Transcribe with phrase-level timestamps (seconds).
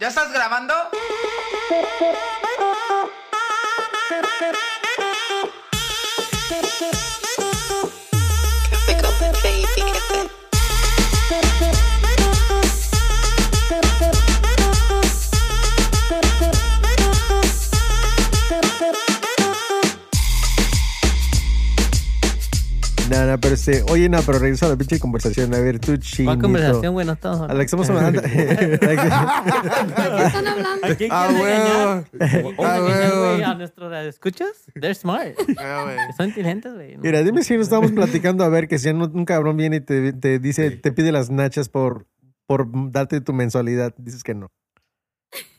[0.00, 0.74] ¿Ya estás grabando?
[23.30, 25.54] No, no, pero este, oye, no, pero regresa a la pinche conversación.
[25.54, 26.30] A ver, tú, chinito.
[26.32, 27.06] ¿Cuál conversación, güey?
[27.06, 27.54] No estamos hablando.
[27.54, 28.20] Alex, estamos hablando.
[28.22, 30.86] ¿De qué están hablando?
[30.86, 31.70] ¿A quién Ah, engañar?
[31.78, 33.30] Ah, ¿Quieren engañar, huevo.
[33.30, 34.48] güey, a nuestros escuchas?
[34.74, 35.34] They're smart.
[35.58, 35.96] Ah, güey.
[36.16, 36.96] Son inteligentes, güey.
[36.96, 37.02] ¿no?
[37.02, 39.80] Mira, dime si no estamos platicando a ver que si un, un cabrón viene y
[39.80, 42.06] te, te dice, te pide las nachas por,
[42.46, 43.94] por darte tu mensualidad.
[43.98, 44.50] Dices que no.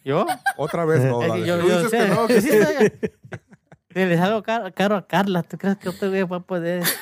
[0.03, 0.25] ¿Yo?
[0.57, 1.47] Otra vez no, Es que dale.
[1.47, 2.49] yo, Tú yo dices sé, que no, yo sí
[3.93, 6.83] Si les hago caro, caro a Carla, ¿tú crees que otro güey va a poder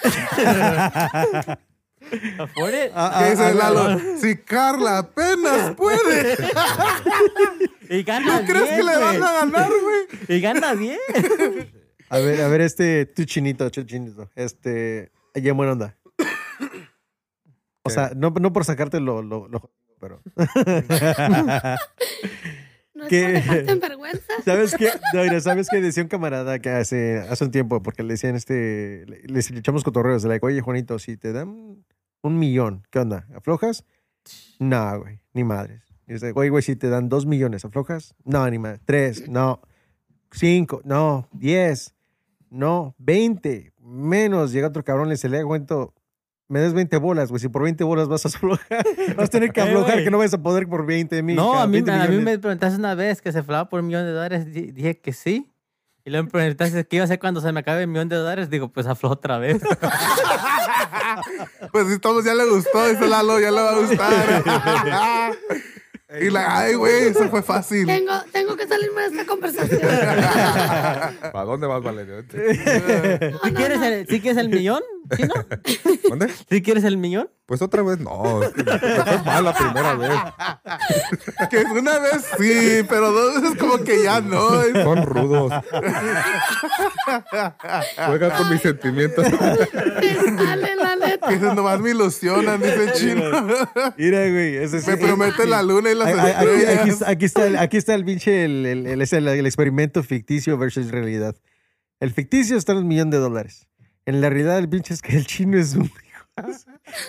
[2.39, 2.91] afford it?
[2.95, 3.99] Ah, ¿Qué dice ah, Lalo?
[4.19, 6.35] Si Carla apenas puede,
[7.89, 10.07] Y gana ¿tú crees bien, que le van a ganar, güey?
[10.37, 10.99] Y gana bien.
[12.09, 14.29] A ver, a ver, este, tu chinito, tu chinito.
[14.35, 15.95] Este, ya buena onda.
[17.83, 20.21] O sea, no, no por sacarte lo, lo, lo- pero.
[22.99, 23.23] ¿No es ¿Qué?
[23.23, 24.33] por dejarte en vergüenza?
[24.43, 24.89] ¿Sabes qué?
[25.13, 25.81] No, ¿sabes qué?
[25.81, 29.83] Decía un camarada que hace, hace un tiempo, porque le decían este, le, les echamos
[29.83, 31.83] cotorreos, de like, oye, Juanito, si te dan
[32.21, 33.25] un millón, ¿qué onda?
[33.33, 33.85] ¿Aflojas?
[34.59, 35.81] No, güey, ni madres.
[36.07, 38.15] Y dice, oye, güey, si te dan dos millones, ¿aflojas?
[38.25, 38.81] No, ni madres.
[38.85, 39.61] Tres, no.
[40.31, 41.29] Cinco, no.
[41.31, 41.95] Diez,
[42.49, 42.95] no.
[42.97, 44.51] Veinte, menos.
[44.51, 45.93] Llega otro cabrón, le dice, le cuento,
[46.49, 47.39] me des 20 bolas, güey.
[47.39, 50.33] Si por 20 bolas vas a aflojar, vas a tener que aflojar, que no vas
[50.33, 51.35] a poder por 20 mil.
[51.37, 53.87] No, a mí, 20 a mí me preguntaste una vez que se flaba por un
[53.87, 54.51] millón de dólares.
[54.51, 55.49] di- Dije que sí.
[56.05, 58.15] Y luego me preguntaste qué iba a hacer cuando se me acabe el millón de
[58.15, 58.49] dólares.
[58.49, 59.61] Digo, pues aflojo otra vez.
[61.71, 65.33] Pues si todos ya le gustó, dice Lalo, ya le va a gustar.
[66.21, 67.85] y la, ay, güey, eso fue fácil.
[67.85, 69.81] Tengo, tengo que salirme de esta conversación.
[71.31, 72.21] ¿Para dónde vas, Valerio?
[72.23, 74.81] ¿Sí quieres el, ¿sí quieres el millón?
[75.15, 75.33] ¿Sí, no?
[76.09, 76.27] ¿Dónde?
[76.49, 77.29] ¿Sí quieres el millón?
[77.45, 78.43] Pues otra vez no.
[78.43, 80.11] es que me fue mal la primera vez.
[81.49, 84.39] Que una vez sí, pero dos veces como que ya no.
[84.83, 85.51] Son rudos.
[88.05, 89.25] Juega con mis sentimientos.
[89.25, 90.89] Te sale la
[91.29, 93.23] esas nomás me ilusionan, dice el chino.
[93.97, 94.57] Mira, güey.
[94.57, 96.87] ese es- Me promete la luna y las Aquí, aquí estrellas.
[96.89, 100.03] está, aquí está el, aquí está el pinche, el, el, el- es el- el experimento
[100.03, 101.35] ficticio versus realidad.
[101.99, 103.67] El ficticio está en un millón de dólares.
[104.09, 105.91] En la realidad, el pinche es que el chino es un...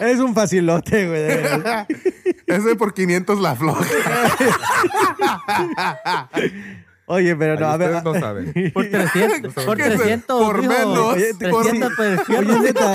[0.00, 1.22] Es un facilote, güey.
[1.22, 1.88] de verdad.
[2.46, 3.86] Ese por 500 la floja.
[7.12, 7.94] Oye, pero no, Ay, a ver...
[7.96, 8.52] ustedes no saben.
[8.72, 9.52] Por 300.
[9.64, 9.96] por ¿Qué es?
[9.96, 10.42] 300.
[10.42, 10.72] Por dijo.
[10.72, 10.98] menos.
[11.14, 12.48] Oye, por- 300 por el fierro.
[12.52, 12.94] Oye, neta,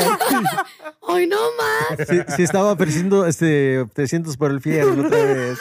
[1.02, 2.08] Hoy no más.
[2.08, 5.60] si, si estaba ofreciendo este, 300 por el fierro otra vez,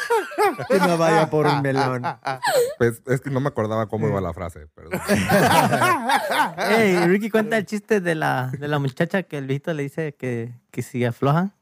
[0.71, 2.03] que no vaya por un melón.
[2.79, 4.69] Pues es que no me acordaba cómo iba la frase.
[4.75, 5.01] Perdón.
[6.71, 10.15] Ey, Ricky cuenta el chiste de la, de la muchacha que el viejito le dice
[10.15, 11.53] que, que si aflojan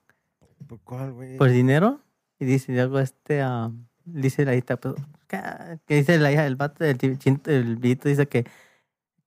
[0.84, 1.36] ¿Cuál, güey?
[1.36, 2.00] por dinero.
[2.38, 3.70] Y dice luego este, ah,
[4.04, 4.94] dice la hija, pues,
[5.32, 8.44] ca- que dice la hija, el vato, el, chi- chin- el viejito dice que,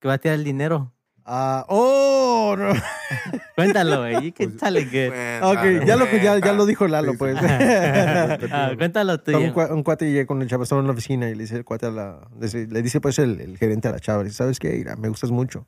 [0.00, 0.92] que va a tirar el dinero.
[1.24, 2.54] Ah, ¡Oh!
[2.56, 2.68] No.
[3.56, 4.30] Cuéntalo, güey.
[4.30, 5.48] Que Pues, sale good.
[5.50, 7.36] Ok, ya lo, ya, ya lo dijo Lalo, pues.
[8.52, 9.32] Ah, cuéntalo tú.
[9.36, 11.64] un, un cuate llega con el chavo, estaba en la oficina y le dice el
[11.64, 12.28] cuate a la...
[12.38, 14.70] Le dice, pues el, el gerente a la chava, le dice, ¿sabes qué?
[14.72, 15.66] Mira, me gustas mucho.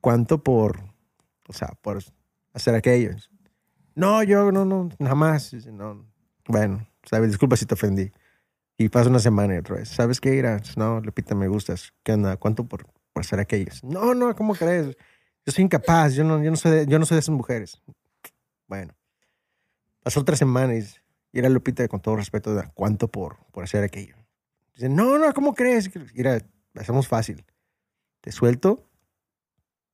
[0.00, 0.80] ¿Cuánto por,
[1.48, 1.98] o sea, por
[2.54, 3.10] hacer aquello?
[3.94, 5.50] No, yo no, no, jamás.
[5.50, 6.06] Dice, no.
[6.46, 8.10] Bueno, sabes, disculpa si te ofendí.
[8.80, 9.88] Y pasa una semana y otra vez.
[9.88, 10.30] ¿Sabes qué?
[10.30, 11.92] Mira, no, Lupita, me gustas.
[12.04, 12.36] ¿Qué onda?
[12.36, 13.72] ¿Cuánto por, por aquello?
[13.82, 14.96] No, no, ¿cómo crees?
[15.44, 17.82] Yo soy incapaz, yo no, yo no, soy, de, yo no soy de esas mujeres.
[18.68, 18.94] Bueno,
[20.02, 20.84] pasó otra semana y
[21.32, 24.14] era Lupita con todo respeto, ¿cuánto por, por hacer aquello?
[24.74, 25.90] Dice, no, no, ¿cómo crees?
[26.14, 26.40] Mira,
[26.74, 27.44] hacemos fácil.
[28.20, 28.88] Te suelto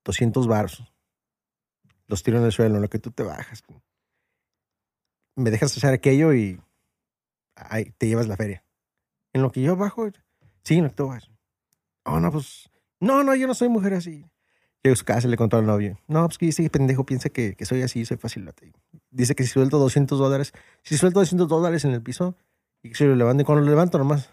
[0.05, 0.93] 200 baros.
[2.07, 3.63] Los tiro en el suelo, en lo que tú te bajas.
[5.37, 6.61] Me dejas hacer aquello y
[7.55, 8.64] ahí te llevas la feria.
[9.35, 10.09] En lo que yo bajo,
[10.63, 11.31] sí, en lo que tú bajas.
[12.05, 12.71] Oh, no, pues,
[13.01, 14.25] no, no, yo no soy mujer así.
[14.83, 15.99] Llegó a su casa y le contó al novio.
[16.09, 18.51] No, pues que ese pendejo piensa que, que soy así, soy fácil.
[19.11, 22.37] Dice que si suelto 200 dólares, si suelto 200 dólares en el piso
[22.83, 24.31] y que se lo levanto, y cuando lo levanto nomás,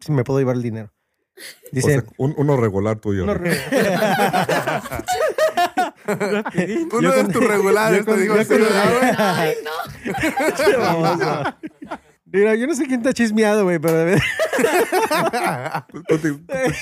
[0.00, 0.92] si me puedo llevar el dinero.
[1.36, 1.40] O
[1.72, 3.26] Dice, sea, un- uno regular tuyo.
[3.26, 3.32] no,
[6.06, 9.10] Uno Yo de con- tus regulares yo te con- digo yo con- ¿verdad, güey?
[9.18, 9.70] Ay, no.
[12.34, 15.84] Mira, yo no sé quién está chismeado, güey, pero de verdad.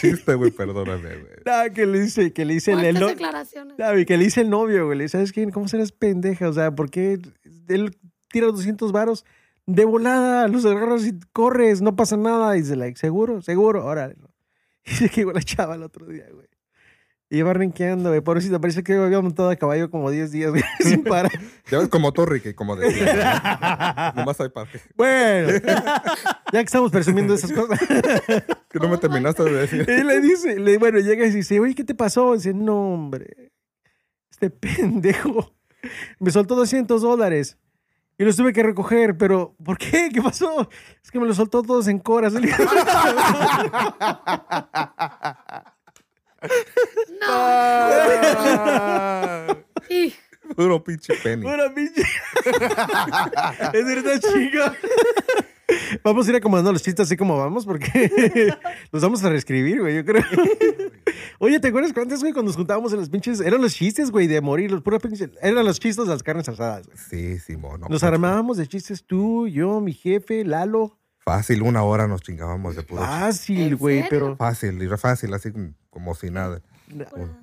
[0.00, 1.32] Chiste, güey, perdóname, güey.
[1.44, 4.06] No, que le dice, que le dice el, el ¿Cuántas no- declaraciones?
[4.06, 4.98] que le dice el novio, güey.
[4.98, 5.50] Le ¿sabes quién?
[5.50, 6.48] ¿Cómo serás pendeja?
[6.48, 7.18] O sea, ¿por qué
[7.68, 7.98] él
[8.30, 9.24] tira 200 varos?
[9.66, 12.56] De volada, los agarras y corres, no pasa nada.
[12.56, 14.16] Y dice, like, seguro, seguro, órale.
[14.84, 16.48] Y se quedó la chava el otro día, güey.
[17.32, 18.20] Y iba renqueando, güey.
[18.20, 21.32] Pobrecito, parece que había montado a caballo como 10 días, güey, sin parar.
[21.70, 24.12] Ya ves como tú, Ricky, como decía.
[24.16, 24.82] Nomás hay parte.
[24.94, 25.50] Bueno,
[26.52, 27.80] ya que estamos presumiendo esas cosas.
[28.68, 29.88] Que no me terminaste de decir.
[29.88, 32.34] Y le dice, le, bueno, llega y dice, oye, ¿qué te pasó?
[32.34, 33.52] dice, no, hombre,
[34.30, 35.54] este pendejo
[36.18, 37.56] me soltó 200 dólares
[38.18, 40.10] y los tuve que recoger, pero ¿por qué?
[40.12, 40.68] ¿Qué pasó?
[41.02, 42.34] Es que me los soltó todos en coras.
[49.48, 49.56] De-
[49.88, 50.14] Y
[50.54, 51.42] Puro pinche penny.
[51.42, 52.02] Pura pinche.
[53.72, 54.58] es verdad, chico.
[56.04, 58.52] Vamos a ir acomodando los chistes así como vamos, porque
[58.92, 60.22] los vamos a reescribir, güey, yo creo.
[61.38, 63.40] Oye, ¿te acuerdas antes, güey, cuando nos juntábamos en los pinches?
[63.40, 65.30] Eran los chistes, güey, de morir, los puros pinches.
[65.40, 66.98] Eran los chistes de las carnes asadas, güey.
[66.98, 67.80] Sí, Simón.
[67.80, 70.98] no, Nos armábamos de chistes tú, yo, mi jefe, Lalo.
[71.24, 73.02] Fácil, una hora nos chingábamos de puro.
[73.02, 75.52] Fácil, ¿En güey, pero Fácil, fácil, así
[75.90, 76.60] como si nada.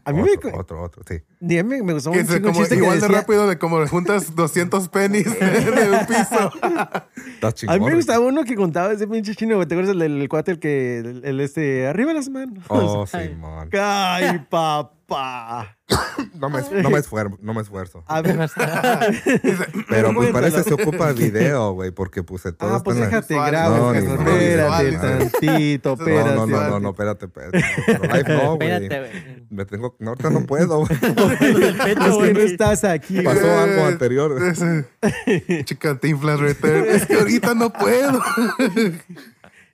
[0.05, 1.21] a mí me, otro, otro, otro, sí.
[1.39, 3.07] ni a mí me gustó Que un se- chingo el como, chiste que igual de
[3.07, 6.51] decía- rápido de como juntas 200 pennies de un piso.
[7.35, 7.75] Está chingón.
[7.75, 9.67] A mí me gustaba uno que contaba ese pinche chino, güey.
[9.67, 12.63] ¿Te acuerdas el del el cuate, el que, el, el este, arriba las manos?
[12.67, 13.07] Oh.
[13.07, 13.69] Simón.
[13.73, 14.91] Ay, papá.
[16.35, 18.03] No me, no me esfuerzo, no me esfuerzo.
[18.07, 18.37] A ver.
[19.89, 20.31] Pero pues Cuéntalo.
[20.33, 23.51] parece se ocupa video, güey, porque pues todo Ah, pues la- déjate visual.
[23.51, 23.93] grabo, No.
[23.93, 26.35] Espérate tantito, No, espérate.
[26.35, 27.57] No, no, no, no, no, espérate, espérate.
[27.87, 28.69] Live no, güey.
[28.71, 29.45] Espérate, güey.
[29.49, 30.99] Me tengo, no, ahorita no puedo, güey.
[31.41, 33.21] El Es que no estás aquí.
[33.21, 34.37] Pasó algo anterior.
[34.43, 34.85] Ese
[35.65, 36.85] Chicantinflas return.
[36.87, 38.21] Es que ahorita no puedo.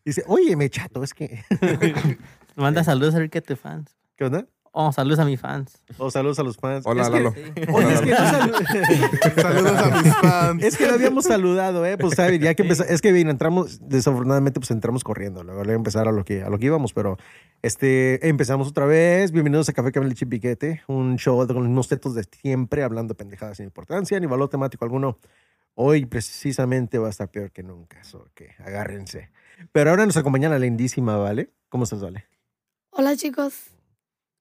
[0.05, 1.43] Dice, oye, me chato, es que.
[2.55, 3.95] Manda saludos a tus fans.
[4.15, 4.45] ¿Qué onda?
[4.77, 5.81] Oh, saludos a mis fans.
[5.97, 6.85] O saludos a los fans.
[6.85, 7.29] Hola, es que, Lalo.
[7.73, 10.63] Oye, es que no salu- Saludos a mis fans.
[10.63, 11.97] Es que lo habíamos saludado, ¿eh?
[11.97, 12.41] Pues, ¿sabes?
[12.41, 15.45] Ya que empezamos, es que bien, entramos, desafortunadamente, pues entramos corriendo.
[15.45, 17.15] Luego le voy a empezar a lo que, a lo que íbamos, pero
[17.61, 19.31] este, empezamos otra vez.
[19.31, 23.13] Bienvenidos a Café Camel y Chipiquete, un show con los mismos tetos de siempre, hablando
[23.13, 25.19] de pendejadas sin importancia ni valor temático alguno.
[25.75, 29.29] Hoy, precisamente, va a estar peor que nunca, so que agárrense.
[29.71, 31.51] Pero ahora nos acompaña la lindísima, ¿vale?
[31.69, 32.25] ¿Cómo estás, Vale?
[32.89, 33.71] Hola chicos,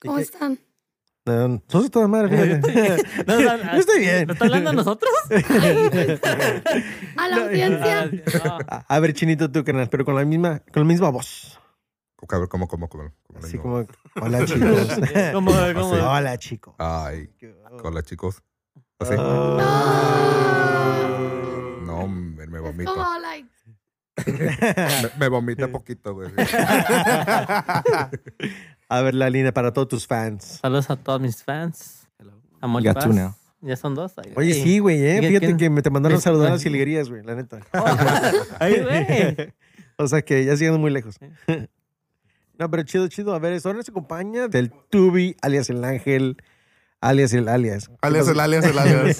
[0.04, 0.58] ¿cómo están?
[1.26, 3.02] No, sos toda madre, fíjate.
[3.26, 4.26] No, no, Yo estoy bien.
[4.26, 5.10] ¿Lo está hablando a nosotros?
[7.16, 8.06] A la audiencia.
[8.06, 8.58] No.
[8.68, 11.58] A a ver, chinito tú, carnal, pero con la misma, con la misma voz.
[12.28, 13.10] A ver, ¿cómo, cómo, cómo?
[13.26, 13.86] cómo Así como,
[14.20, 14.88] hola chicos.
[15.32, 15.94] ¿Cómo, cómo?
[15.94, 16.02] Así.
[16.04, 16.74] Hola chicos.
[16.78, 17.30] Ay,
[17.82, 18.42] hola, chicos.
[18.98, 19.14] Así.
[19.18, 20.64] Ah.
[21.86, 22.94] No, me, me Es vomito.
[22.94, 23.48] como, like,
[24.26, 26.30] Me, me vomité poquito, güey.
[28.88, 30.60] A ver, la línea para todos tus fans.
[30.62, 32.06] Saludos a todos mis fans.
[32.60, 33.34] Got now.
[33.60, 34.12] Ya son dos.
[34.18, 35.16] Ay, Oye, sí, güey, ¿eh?
[35.20, 35.56] ¿Quién- Fíjate quién?
[35.58, 37.60] que me te mandaron saludar a las hilguerías, güey, la neta.
[38.60, 39.52] Ay, güey.
[39.96, 41.16] O sea que ya siguen muy lejos.
[42.56, 43.34] No, pero chido, chido.
[43.34, 46.36] A ver, eso nos acompaña del Tubi, alias el ángel,
[47.00, 47.90] alias el alias.
[48.00, 49.18] Alias, el alias, el alias.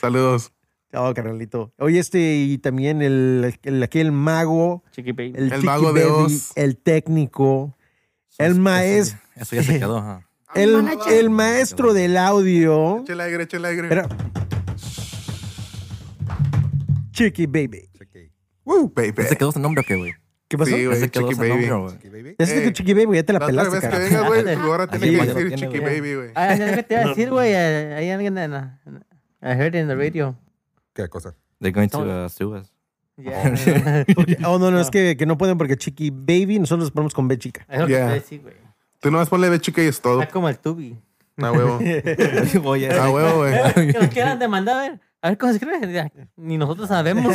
[0.00, 0.50] Saludos.
[0.92, 1.72] Oh, carnalito.
[1.78, 5.32] Oye, este, y también el, el aquí el mago, Chiqui baby.
[5.36, 6.52] el, El Chiqui mago de Oz.
[6.56, 7.76] el técnico,
[8.38, 10.26] el maestro, Eso ya se quedó, ajá.
[10.54, 13.02] el, maestro del audio.
[13.02, 13.82] Échale aire, échale aire.
[13.82, 14.08] Espera.
[17.12, 17.88] Chiqui Baby.
[18.64, 19.12] Woo, baby.
[19.16, 20.12] ¿Ya se quedó ese nombre o qué, güey?
[20.48, 20.70] ¿Qué pasó?
[20.74, 21.66] Sí, ¿Ya güey, se quedó Chiqui Baby.
[21.66, 21.92] nombre, güey?
[21.98, 22.34] Cheque, baby.
[22.38, 24.86] Ese es Eh, Chiqui Baby, ya te la, La pelaste, vez que venga, güey, ahora
[24.86, 25.80] que decir Chiqui.
[25.80, 26.30] Baby, güey.
[26.34, 27.52] Ay, ¿qué te iba a decir, güey?
[27.52, 28.80] Eh, Hay alguien en la...
[29.42, 30.36] I heard in the radio.
[31.04, 31.34] ¿Qué cosa?
[31.60, 32.72] They're going to uh, sue us.
[33.20, 34.04] Yeah.
[34.14, 37.12] Porque- oh, no, no, es que, que no pueden porque Chiqui Baby, nosotros nos ponemos
[37.12, 37.66] con B chica.
[37.68, 38.04] Es lo que te Yeah.
[38.06, 38.54] iba a decir, güey.
[38.98, 40.22] Tú nomás ponle de chica y es todo.
[40.22, 40.98] Está como el tubi.
[41.36, 41.78] A huevo.
[43.00, 43.52] A huevo, güey.
[43.92, 45.00] Que nos quieran demandar, a ver.
[45.22, 45.92] A ver cómo se escribe.
[45.92, 47.34] Ya, Ni nosotros sabemos.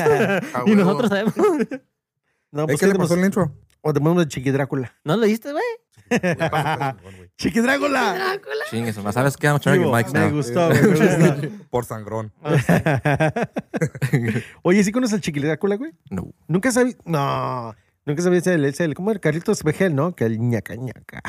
[0.66, 1.36] Ni nosotros sabemos.
[2.52, 3.52] No, ¿Eh, pues ¿Qué le ¿qué pasó el intro?
[3.82, 4.92] O te ponemos de Chiqui Drácula.
[5.04, 5.64] ¿No lo oíste, güey?
[7.38, 8.14] ¡Chiqui Drácula!
[8.14, 8.66] Drácula.
[8.70, 9.14] Chingue, su madre.
[9.14, 9.48] ¿sabes qué?
[9.48, 10.32] I'm turning your mics me now.
[10.32, 11.64] gustó, güey, me gustó.
[11.70, 12.32] Por sangrón.
[14.64, 15.92] Oye, ¿sí conoces al Chiqui Drácula, güey?
[16.10, 16.32] No.
[16.48, 16.96] Nunca sabí.
[17.06, 17.76] No.
[18.06, 19.20] Nunca sabías el, el, ¿cómo era?
[19.20, 20.16] Carlitos Vegel, ¿no?
[20.16, 21.22] Que el ñaca ñaca.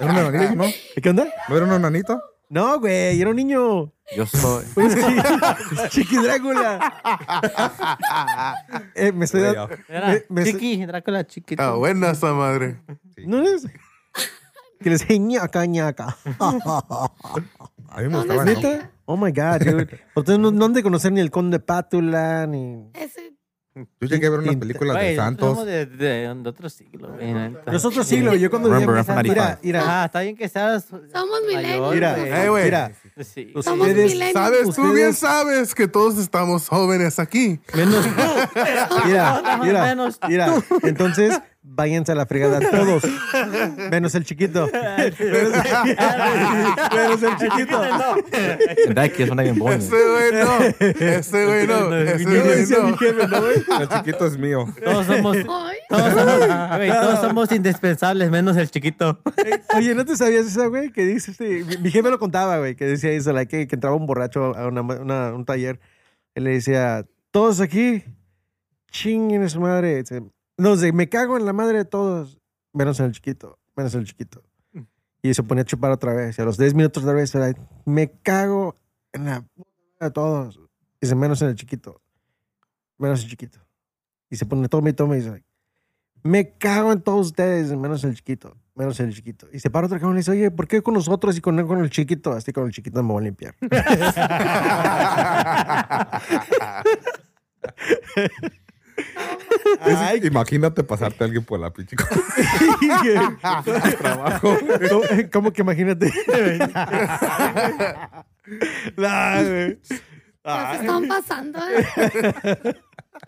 [0.00, 0.64] ¿Era un enanito, no?
[1.02, 1.26] ¿Qué onda?
[1.48, 2.22] ¿No era un enanito?
[2.48, 3.92] No, güey, era un niño.
[4.16, 4.64] Yo soy...
[4.74, 6.92] Pues, Chiqui, Chiqui Drácula.
[8.94, 9.68] Eh, me estoy dando.
[9.88, 11.62] Me- me- Chiqui, Drácula chiquito.
[11.62, 12.80] Ah, buena esa madre.
[13.26, 13.66] ¿No es?
[14.80, 16.16] Que le decía ñaca ñaca.
[16.38, 18.44] A mí me gustaba.
[18.44, 18.90] ¿Neta?
[19.06, 20.00] Oh my God, dude.
[20.14, 22.90] Ustedes no, no han de conocer ni el Conde Pátula, ni.
[22.94, 23.35] Ese,
[24.00, 25.48] Yo llegué a ver unas películas de Santos.
[25.50, 27.32] somos de, de, de otro siglo, güey.
[27.34, 27.70] neta.
[27.70, 29.60] Nosotros siglo, yo cuando Remember, llegué- mira, 95.
[29.62, 30.84] mira, Ah, está bien que seas.
[30.86, 31.94] Somos millennials.
[31.94, 32.30] mira, güey.
[32.32, 32.92] Eh, mira,
[33.22, 33.52] Sí.
[33.62, 34.32] Somos ustedes, millennials.
[34.32, 37.60] Sabes, tú bien sabes que todos estamos jóvenes aquí.
[37.74, 38.06] Menos
[39.04, 40.28] mira, mira, Menos tú.
[40.28, 43.02] mira, entonces váyanse a la fregada todos,
[43.90, 44.68] menos el chiquito,
[46.94, 47.80] menos el chiquito.
[49.16, 49.78] Case, when I even born.
[49.78, 50.58] Ese güey no.
[51.06, 51.94] Ese güey no.
[51.96, 52.96] Ese güey decía a mi no.
[52.96, 53.56] jefe, ¿no, güey?
[53.80, 54.66] El chiquito es mío.
[54.82, 55.36] Todos somos,
[55.88, 56.38] todos somos,
[56.76, 59.20] güey, todos somos indispensables, menos el chiquito.
[59.76, 60.90] Oye, ¿no te sabías esa, güey?
[60.90, 61.64] Que dice este.
[61.64, 64.56] Mi, mi jefe lo contaba, güey, que decía eso, like, que, que entraba un borracho
[64.56, 65.78] a una, una- un taller.
[66.34, 68.04] Él le decía, todos aquí,
[68.90, 70.02] chinguen a su madre.
[70.58, 72.38] No sé, me cago en la madre de todos,
[72.72, 74.42] menos en el chiquito, menos en el chiquito.
[75.22, 76.38] Y se ponía a chupar otra vez.
[76.38, 77.52] Y a los 10 minutos otra vez era,
[77.84, 78.76] me cago
[79.12, 79.70] en la puta
[80.00, 80.60] de todos.
[81.00, 82.00] Dice, menos en el chiquito,
[82.96, 83.58] menos en el chiquito.
[84.30, 85.44] Y se pone, toma y toma y dice,
[86.22, 89.48] me cago en todos ustedes, menos en el chiquito, menos en el chiquito.
[89.52, 91.66] Y se para otro cabrón y le dice, oye, ¿por qué con nosotros y con,
[91.66, 92.32] con el chiquito?
[92.32, 93.54] Así con el chiquito me voy a limpiar.
[99.80, 101.96] Ay, Imagínate pasarte a alguien por la pinche.
[103.98, 104.56] trabajo.
[104.90, 106.12] ¿Cómo, cómo que imagínate?
[108.96, 109.78] Nah, güey.
[110.44, 110.76] ya Ay.
[110.78, 111.58] se están pasando.
[111.68, 111.84] ¿eh?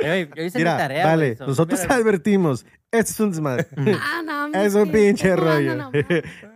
[0.37, 1.07] Yo hice Mira, mi tarea.
[1.07, 2.65] vale, güey, so- nosotros mira, advertimos.
[2.93, 3.67] Esto es un desmadre.
[4.01, 5.75] Ah, no, es un sí, pinche rollo.
[5.75, 5.93] nomás.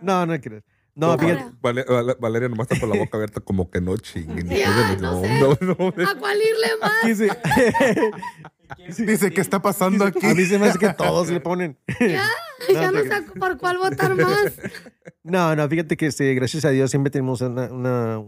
[0.01, 0.63] no, no crees.
[0.95, 1.51] No, ¿Cómo fíjate.
[1.61, 4.47] Vale- Vale- Valeria nomás está con la boca abierta como que no chinguen.
[5.01, 5.39] No sé.
[5.41, 5.87] no, no.
[6.09, 7.03] ¿A cuál irle más?
[7.03, 7.27] Dice,
[8.97, 10.25] Dice, ¿qué está pasando aquí?
[10.25, 11.77] a mí se me hace que todos le ponen.
[11.99, 12.27] Ya,
[12.73, 14.53] ya no sé por cuál votar más.
[15.23, 18.19] No, no, fíjate que este, gracias a Dios siempre tenemos una, una,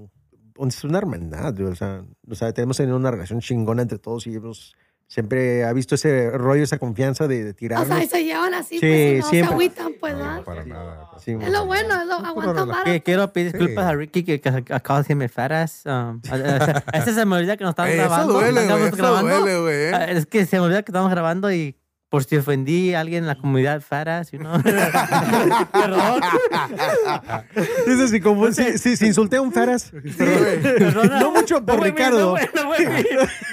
[0.57, 4.75] una hermandad, o sea, o sea, tenemos tenido una relación chingona entre todos y hemos,
[5.07, 7.87] siempre ha visto ese rollo, esa confianza de, de O tirarnos.
[7.87, 9.47] sea, y se llevan así, Sí, pues, no siempre.
[9.47, 10.43] se agüitan, pues, No, ¿verdad?
[10.43, 11.09] para nada.
[11.23, 12.67] Sí, Es lo bueno, es lo aguanta relajo.
[12.67, 12.83] vara.
[12.85, 13.91] Que quiero pedir disculpas Sí.
[13.91, 15.83] a Ricky que, que acaba de decirme faras.
[15.85, 18.33] Um, a, a- se me olvida que nos estamos Ey, eso grabando.
[18.33, 18.83] duele, güey.
[18.87, 19.39] Eso grabando.
[19.39, 19.75] duele, güey.
[19.75, 20.11] ¿eh?
[20.17, 21.77] Es que se me olvida que estamos grabando y
[22.09, 24.61] por si ofendí a alguien en la comunidad faras, you know.
[24.63, 26.21] Perdón.
[27.87, 31.19] Dices, si, como, si, si, si insulté a un Perdona.
[31.19, 32.37] no mucho por Ricardo.
[32.55, 32.69] No, no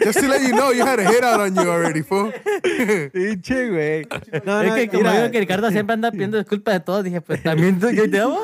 [0.04, 2.32] Just to let you know, you had a hit out on you already, fool.
[3.12, 4.06] Pinche, güey.
[4.44, 7.02] No, es no, que como mira, digo que Ricardo siempre anda pidiendo disculpas de todo,
[7.02, 8.40] dije, pues también tú, yo te amo.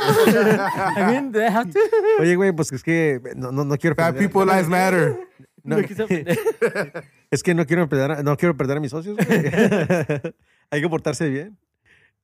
[0.96, 1.78] También te have to.
[2.20, 5.16] Oye, güey, pues es que no, no, no quiero Fat perder- people lives matter.
[5.62, 5.86] no, No.
[7.30, 9.16] es que no quiero perder, a- no quiero perder a mis socios.
[10.70, 11.58] Hay que portarse bien.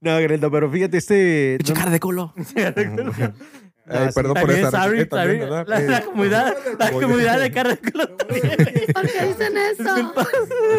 [0.00, 1.56] No, Greta, pero fíjate, este...
[1.58, 2.34] Pinche no- cara de culo.
[3.86, 4.70] Ay, perdón por esa.
[4.70, 5.38] sorry, también, sorry.
[5.40, 5.66] ¿verdad?
[5.68, 8.42] La, la comunidad, la comunidad de cara de culo también.
[8.94, 10.12] ¿Por qué dicen eso?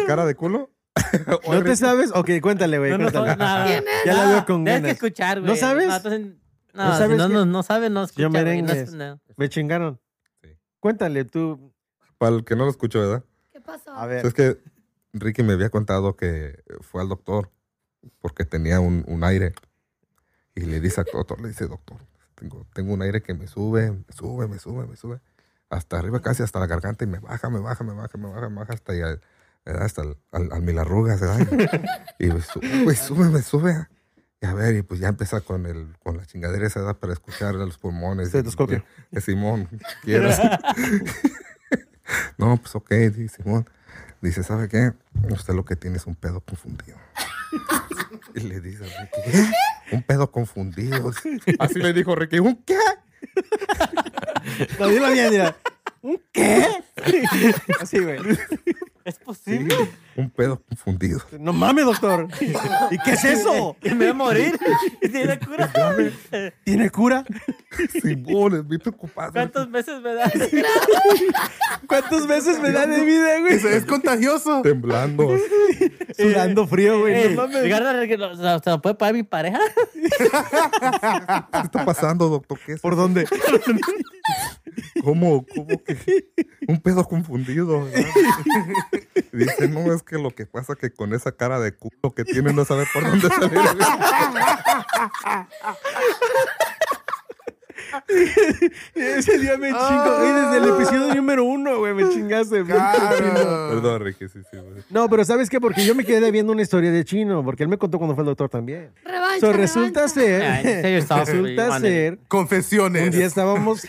[0.08, 0.70] ¿Cara de culo?
[1.48, 2.10] ¿No te sabes?
[2.14, 3.26] Ok, cuéntale, güey, No, no cuéntale.
[3.26, 3.66] sabes nada.
[3.66, 4.04] ¿Quién es?
[4.06, 4.92] Ya la veo con Tienes que ganas.
[4.96, 5.52] escuchar, güey.
[5.52, 5.86] ¿No sabes?
[5.86, 5.92] No,
[6.74, 8.22] no, ¿No si sabes no, no, no sabe, no escucha.
[8.22, 8.92] Yo merengues.
[9.36, 10.00] Me chingaron.
[10.42, 10.50] Sí.
[10.80, 11.72] Cuéntale tú.
[12.18, 13.24] Para el que no lo escuchó, ¿verdad?
[13.66, 13.90] ¿Qué pasó?
[13.92, 14.24] A ver.
[14.24, 14.58] Es que
[15.12, 17.50] Ricky me había contado que fue al doctor
[18.20, 19.54] porque tenía un, un aire.
[20.54, 21.98] Y le dice al doctor, le dice, doctor,
[22.34, 25.20] tengo, tengo un aire que me sube, me sube, me sube, me sube.
[25.68, 28.48] Hasta arriba, casi hasta la garganta y me baja, me baja, me baja, me baja,
[28.48, 29.20] me baja hasta, allá,
[29.64, 29.82] ¿verdad?
[29.82, 31.40] hasta al, al, al mil arrugas, ¿verdad?
[32.18, 33.88] Y me sube, me sube, me sube.
[34.40, 37.14] Y a ver, y pues ya empieza con, el, con la chingadera esa edad para
[37.14, 38.28] escuchar los pulmones.
[38.28, 38.84] Estetoscopio.
[39.10, 39.68] De Simón,
[40.02, 40.38] ¿quieres?
[42.38, 43.68] no, pues ok, dice Simón.
[44.20, 44.92] Dice, ¿sabe qué?
[45.30, 46.96] Usted lo que tiene es un pedo confundido.
[48.34, 49.94] y le dice a Ricky, ¿qué?
[49.94, 51.12] Un pedo confundido.
[51.58, 52.78] Así le dijo Ricky, ¿un qué?
[54.78, 55.56] No, dilo bien, mira.
[56.06, 56.64] ¿Un qué?
[57.80, 58.18] Así, güey.
[59.04, 59.74] Es posible.
[60.16, 61.20] Un pedo confundido.
[61.38, 62.28] No mames, doctor.
[62.90, 63.76] ¿Y qué es eso?
[63.82, 64.58] Y me voy a morir.
[65.02, 65.72] Y tiene cura.
[66.64, 67.24] ¿Tiene cura?
[68.00, 69.32] Simón, es muy preocupado.
[69.32, 70.32] ¿Cuántos meses me das?
[71.88, 73.54] ¿Cuántas veces me da de vida, güey?
[73.54, 74.62] Es contagioso.
[74.62, 75.36] Temblando.
[76.16, 77.14] Sudando frío, güey.
[77.14, 77.62] Eh, No mames.
[77.64, 79.58] Ricardo, que lo- ¿se se lo puede pagar mi pareja?
[79.92, 82.58] ¿Qué está pasando, doctor?
[82.64, 82.80] ¿Qué es?
[82.80, 83.26] ¿Por dónde?
[85.02, 85.44] ¿Cómo?
[85.54, 85.96] ¿Cómo que?
[86.68, 87.84] Un pedo confundido.
[87.84, 88.04] ¿verdad?
[89.32, 92.52] Dice, no, es que lo que pasa que con esa cara de culo que tiene
[92.52, 93.60] no sabe por dónde salir.
[98.94, 100.18] Ese día me chingo.
[100.18, 102.64] güey, desde el episodio número uno, güey, me chingaste.
[102.64, 103.68] Claro.
[103.70, 104.56] Perdón, Ricky, sí, sí.
[104.56, 104.82] güey.
[104.90, 105.60] No, pero ¿sabes qué?
[105.60, 108.22] Porque yo me quedé viendo una historia de chino, porque él me contó cuando fue
[108.22, 108.90] el doctor también.
[109.04, 110.62] Revancha, So, resulta revancha.
[110.62, 113.04] Ser, yourself, resulta ser, Confesiones.
[113.04, 113.82] un día estábamos,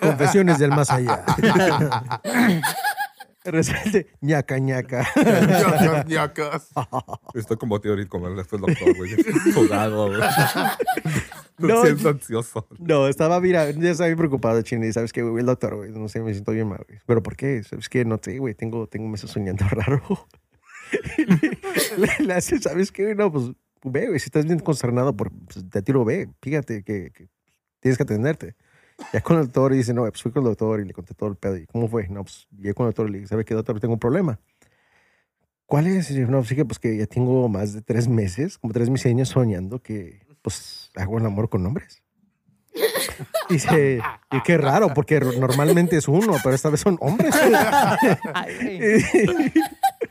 [0.00, 1.24] confesiones del más allá.
[3.50, 5.06] Resuelve, ñaca, ñaca.
[5.16, 6.68] Ñacas, ñacas.
[7.34, 9.10] Estoy como con él después doctor, güey.
[9.54, 10.20] Sudado, güey.
[11.58, 12.66] No, siento ansioso.
[12.78, 14.84] No, estaba, mira, ya estaba bien preocupado, Chino.
[14.84, 17.00] Y sabes que, güey, el doctor, güey, no sé, me siento bien mal, güey.
[17.06, 17.62] ¿Pero por qué?
[17.62, 18.04] ¿Sabes qué?
[18.04, 20.02] No sé, güey, tengo, tengo meses soñando raro.
[21.96, 23.14] le, le hace, ¿sabes qué?
[23.14, 23.52] No, pues,
[23.84, 27.28] ve, güey, si estás bien concernado, por, pues, te tiro, ve, fíjate que, que
[27.80, 28.56] tienes que atenderte.
[29.12, 31.14] Ya con el doctor y dice, no, pues fui con el doctor y le conté
[31.14, 31.56] todo el pedo.
[31.56, 32.08] ¿Y cómo fue?
[32.08, 33.78] No, pues llegué con el doctor y le dije, ¿sabe qué, doctor?
[33.78, 34.40] Tengo un problema.
[35.66, 36.10] ¿Cuál es?
[36.10, 38.72] Y yo, no, pues sí que, pues que ya tengo más de tres meses, como
[38.72, 42.02] tres meses años soñando que, pues, hago el amor con hombres.
[43.48, 44.00] Dice,
[44.30, 47.34] y qué raro, porque normalmente es uno, pero esta vez son hombres.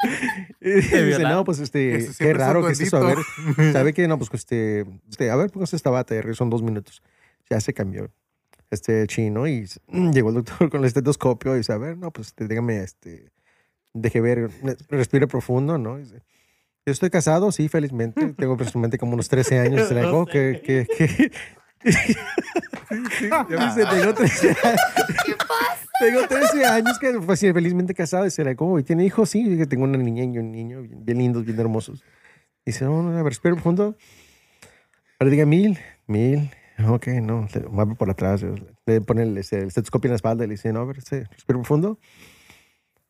[0.62, 2.98] Y dice, no, pues este, qué raro que es eso.
[2.98, 3.18] A ver.
[3.72, 4.08] ¿sabe qué?
[4.08, 7.04] No, pues este, este, a ver, póngase esta bata, y son dos minutos.
[7.50, 8.10] Ya se cambió
[8.72, 9.68] este chino y
[10.14, 13.32] llegó el doctor con el estetoscopio y dice, a ver, no, pues dígame, este,
[13.94, 14.50] deje ver,
[14.90, 15.98] respire profundo, ¿no?
[15.98, 16.22] Dice,
[16.86, 19.88] yo estoy casado, sí, felizmente, tengo aproximadamente como unos 13 años.
[19.88, 21.32] Se le digo, que, que, que...
[22.90, 24.82] Dice, tengo 13 años.
[25.98, 28.26] Tengo 13 años que pues, felizmente casado.
[28.26, 29.30] Y se le como, ¿y tiene hijos?
[29.30, 32.04] Sí, dije, tengo una niña y un niño bien, bien lindos, bien hermosos.
[32.66, 33.96] Dice, no, no, a ver, respira profundo.
[35.20, 36.52] Ahora diga mil, mil.
[36.90, 38.44] Ok, no, mueve por atrás.
[38.86, 41.02] Le pone el, este, el estetoscopio en la espalda y le dice, no, a ver,
[41.02, 42.00] sí, respira profundo.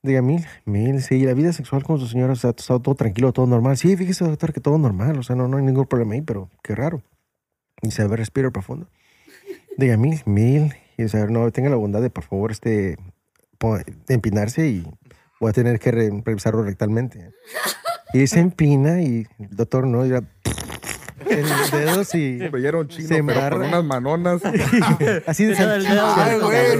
[0.04, 1.02] Diga mil, mil.
[1.02, 3.76] Sí, la vida sexual con su señora, o sea, está todo tranquilo, todo normal.
[3.78, 5.18] Sí, fíjese, doctor, que todo normal.
[5.18, 7.02] O sea, no, no hay ningún problema ahí, pero qué raro.
[7.82, 8.88] Dice, a ver, respira profundo.
[9.78, 10.76] Diga mil, mil.
[10.98, 12.98] Y dice, a ver, no, tenga la bondad de, por favor, este,
[14.08, 14.88] empinarse y
[15.42, 17.32] voy a tener que re- revisarlo rectalmente.
[18.14, 20.22] Y se empina y el doctor no, ya
[21.26, 22.40] los dedos y
[22.88, 23.50] chino, pero embarra.
[23.58, 24.42] con unas manonas.
[25.28, 25.88] así de el.
[25.88, 26.80] Ay, güey.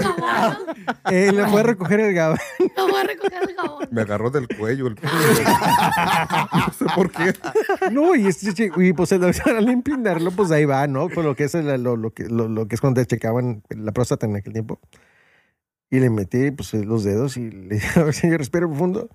[1.10, 2.38] Eh, le fue a recoger el gabán.
[2.76, 3.88] No voy a recoger el jabón.
[3.90, 7.32] Me agarró del cuello el No sé por qué.
[7.90, 11.08] No, y, este, che- y pues el al empinarlo, pues ahí va, ¿no?
[11.08, 13.62] Por lo que es, el- lo, lo que, lo, lo que es cuando te checaban
[13.70, 14.80] la próstata en aquel tiempo.
[15.88, 19.08] Y le metí pues los dedos y le dije, a ver, señor, respira profundo.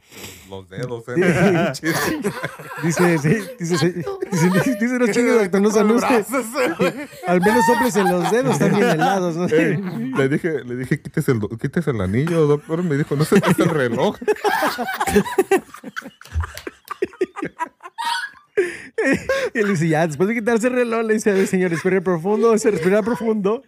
[0.49, 1.71] Los dedos, eh.
[2.83, 3.93] Dice, sí, dice, sí,
[4.39, 6.45] dice, dice, no chingue, doctor, no brazos,
[6.79, 6.93] güey.
[7.27, 9.47] Al menos soples en los dedos, están bien helados, ¿no?
[9.47, 9.79] Eh,
[10.17, 12.83] le dije, le dije, quítese el, quítese el anillo, doctor.
[12.83, 14.17] Me dijo, no se quita el reloj.
[19.53, 21.99] Y él dice, ya, después de quitarse el reloj, le dice, a ver, señor, respira
[22.01, 23.63] profundo, se respira profundo.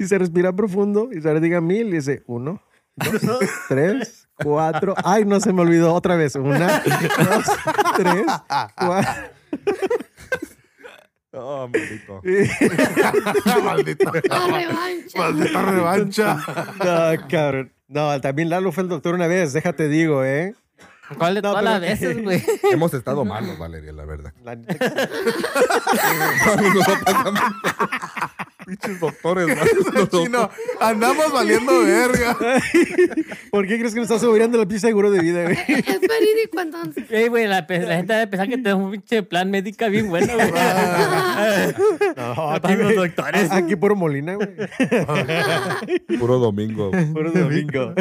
[0.00, 1.08] Y se respira profundo.
[1.12, 1.88] Y ahora diga mil.
[1.88, 2.60] Y dice, uno,
[2.96, 4.94] dos, tres, cuatro.
[5.04, 6.34] Ay, no se me olvidó otra vez.
[6.36, 7.44] Una, dos,
[7.96, 8.24] tres,
[8.76, 9.22] cuatro.
[11.32, 12.20] Oh, maldito.
[13.64, 15.18] Maldita, La revancha.
[15.18, 16.36] maldita revancha.
[16.78, 17.72] No, cabrón.
[17.86, 20.54] No, también Lalo fue el doctor una vez, déjate digo, ¿eh?
[21.18, 22.42] ¿Cuál de No, todas las veces, güey?
[22.70, 24.32] Hemos estado malos, Valeria, la verdad.
[24.44, 24.56] La
[28.66, 29.46] Pinches doctores.
[30.10, 32.36] Chino, andamos valiendo verga.
[33.50, 35.56] ¿Por qué crees que me estás asegurando la pieza de seguro de vida, güey?
[35.68, 37.04] Es verídico entonces.
[37.10, 40.08] Ey, güey, la, pe- la gente debe pensar que tenemos un pinche plan médica bien
[40.08, 40.50] bueno, güey.
[42.16, 43.50] No, Para los doctores.
[43.50, 44.48] Aquí puro Molina, güey.
[46.18, 46.90] Puro domingo.
[47.12, 47.94] Puro domingo.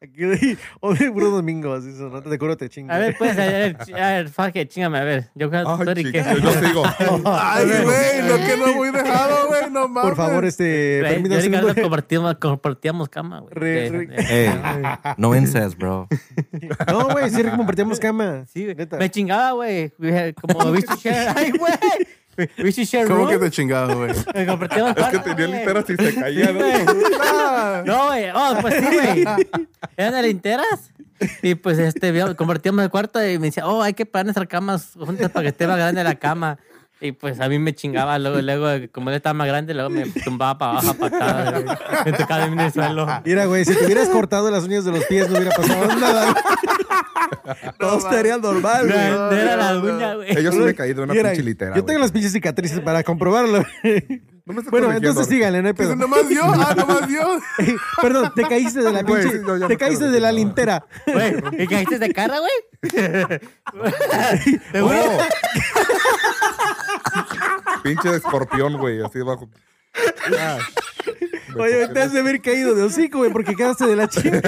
[0.00, 0.22] Aquí,
[0.80, 2.92] hoy puro domingo, así son, no te curo, te chingo.
[2.92, 5.28] A ver, pues, a ver, a ver, fuck it, chingame, a ver.
[5.34, 5.64] Yo creo
[5.98, 6.22] y qué.
[6.22, 6.82] chica, yo sigo.
[7.26, 10.08] Ay, güey, no quedó muy dejado, güey, no mames.
[10.10, 11.40] Por favor, este, Güey, Yo.
[11.40, 13.54] Ricardo compartíamos, compartíamos cama, güey.
[13.54, 14.50] De- de- Hey,
[15.16, 16.06] no incest, bro.
[16.86, 18.44] No, güey, sí compartíamos cama.
[18.46, 18.76] Sí, güey.
[18.76, 18.98] Neta.
[18.98, 19.90] Me chingaba, güey.
[20.40, 21.32] Como we used to share.
[21.34, 21.72] Ay, güey.
[22.58, 24.12] We share ¿Cómo que te chingado, güey?
[24.34, 27.84] Me compartíamos Es que cuarto, tenía literas y se caía, ¿no?
[27.84, 28.30] No, güey.
[28.30, 29.24] Oh, pues sí, güey.
[29.96, 30.92] Eran de linteras.
[31.42, 34.92] Y pues este, compartíamos el cuarto y me decía, oh, hay que parar nuestras camas
[34.98, 36.58] juntas para que esté más grande la cama.
[37.00, 40.06] Y pues a mí me chingaba, luego, luego como él estaba más grande, luego me
[40.06, 41.76] tumbaba para abajo a patadas, güey.
[42.04, 43.06] Me tocaba en el suelo.
[43.24, 46.34] Mira, güey, si te hubieras cortado las uñas de los pies, no hubiera pasado nada.
[47.78, 49.08] Todo estaría normal, No, güey.
[49.10, 50.36] no era la uña, güey.
[50.38, 51.70] Ellos sí me caí de una Mira, pinche litera.
[51.76, 52.02] Yo tengo güey.
[52.02, 53.64] las pinches cicatrices para comprobarlo.
[54.44, 55.94] No me bueno, entonces síganle, no hay pedo.
[55.94, 57.38] nomás yo, ah, nomás yo.
[58.02, 59.66] Perdón, te caíste de la Güey, pinche.
[59.68, 60.86] te caíste de la lintera.
[61.06, 63.40] Güey, ¿y caíste de cara, güey?
[64.72, 64.96] ¿Seguro?
[65.04, 65.18] Oh.
[67.82, 69.50] Pinche escorpión, güey, así abajo.
[70.38, 70.58] Ah.
[71.54, 74.40] Me Oye, te has de haber caído de hocico, güey, porque quedaste de la chinga.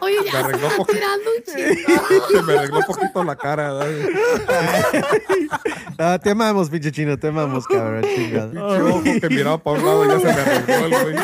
[0.00, 1.06] Oye, Me ya se arregló está poquito.
[2.30, 3.72] Se me arregló un poquito la cara.
[6.22, 8.04] te amamos, pinche chino, te amamos, cabrón.
[8.14, 8.50] chingado.
[8.50, 11.16] Pinche ojo que miraba para un lado y ya se me arregló el güey.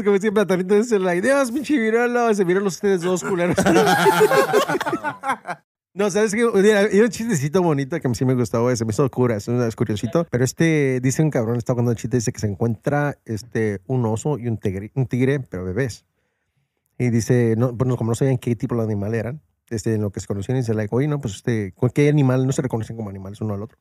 [0.04, 3.56] Como siempre atorito ese like, Dios, pinche virolo, se vieron ustedes dos culeros.
[5.92, 6.48] No, ¿sabes qué?
[6.54, 9.68] Mira, Hay un chistecito bonito que sí me gustó, se me hizo cura, es, un-
[9.72, 10.24] curiosito.
[10.30, 14.06] Pero este, dice un cabrón, está contando un chiste, dice que se encuentra este, un
[14.06, 16.04] oso y un tigre, un tigre, pero bebés.
[17.00, 20.12] Y dice, no, bueno, como no sabían qué tipo de animal eran, este, en lo
[20.12, 23.08] que se conocían, dice, like, oye, no, pues este, ¿qué animal no se reconocen como
[23.08, 23.78] animales uno al otro?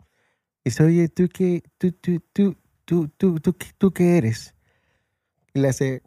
[0.64, 2.56] Dice, oye, ¿tú qué, tú, tú, tú,
[2.86, 4.56] tú, tú, tú, tú qué eres?
[5.54, 6.02] Y le hace...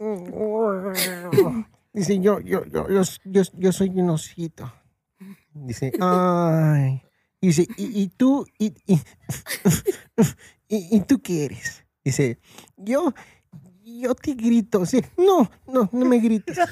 [1.92, 4.72] Dice, yo, yo, yo, yo, yo, soy un osito.
[5.52, 7.02] Dice, ay.
[7.40, 8.44] Dice, ¿y, y tú?
[8.58, 8.94] Y, y,
[10.68, 11.84] y, y tú qué eres?
[12.04, 12.40] Dice,
[12.76, 13.14] yo,
[14.00, 14.80] yo te grito.
[14.80, 16.58] Dice, no, no, no me grites.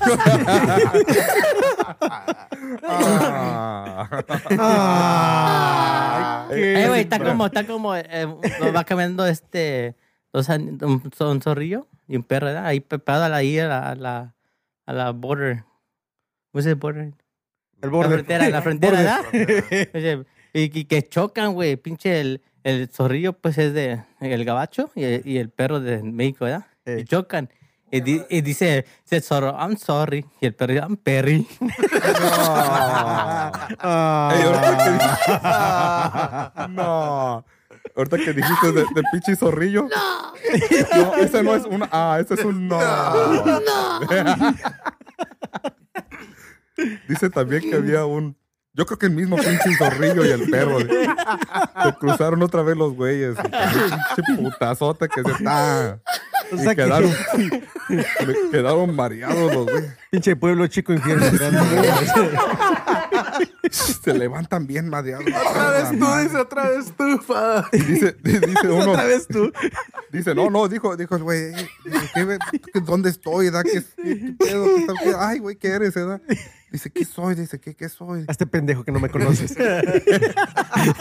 [4.59, 6.47] Ah.
[6.51, 8.27] Qué Eh, güey, está como, está como, eh,
[8.75, 9.97] va caminando este,
[10.33, 12.67] dos, un, un zorrillo y un perro, ¿verdad?
[12.67, 14.35] Ahí pegado ahí a la, a la,
[14.87, 15.65] a la border.
[16.53, 17.05] ¿Cómo se border?
[17.05, 17.15] El
[17.81, 18.15] La borde.
[18.15, 19.23] frontera, la frontera.
[19.33, 20.27] ¿verdad?
[20.53, 21.77] Y que chocan, güey.
[21.77, 26.03] Pinche el, el zorrillo, pues es de el gabacho y el, y el perro de
[26.03, 26.67] México, ¿verdad?
[26.85, 27.01] Ey.
[27.01, 27.49] Y chocan.
[27.91, 30.25] Y, di- y dice, dice el zorro, I'm sorry.
[30.41, 31.47] Y el perro, I'm Perry.
[33.83, 37.45] Que dijiste- no.
[37.95, 39.83] Ahorita que dijiste de, de pinche zorrillo.
[39.83, 40.33] No,
[40.97, 42.79] No, ese no es un ah, ese es un no.
[42.81, 44.01] no.
[47.09, 48.37] Dice también que había un.
[48.75, 50.79] Yo creo que el mismo pinche zorrillo y el perro.
[50.81, 53.37] Se cruzaron otra vez los güeyes.
[53.37, 55.99] Pinche putazote que se está.
[56.51, 57.11] O Y sea que- quedaron,
[57.91, 58.05] me
[58.51, 59.93] quedaron mareados los güeyes.
[60.11, 61.27] Pinche pueblo chico infierno.
[63.71, 65.27] Se levantan bien mareados.
[65.27, 67.69] Otra vez tú, dice, otra vez tú, pa.
[67.73, 68.93] Y dice, dice uno.
[68.93, 69.53] Otra vez tú.
[70.11, 72.39] Dice, no, no, dijo, dijo el güey, "Ey, dice, ¿qué, ve-
[72.73, 73.51] qué- ¿dónde estoy?
[73.51, 73.63] ¿da?
[73.63, 74.65] ¿Qué, qué, pedo?
[74.65, 74.97] ¿Qué tal?
[75.03, 75.95] ¿Qué- Ay, güey, ¿qué eres?
[75.95, 76.21] da?
[76.73, 77.35] Dice, ¿qué soy?
[77.35, 78.25] Dice, ¿qué, qué soy?
[78.27, 79.55] A este pendejo que no me conoces.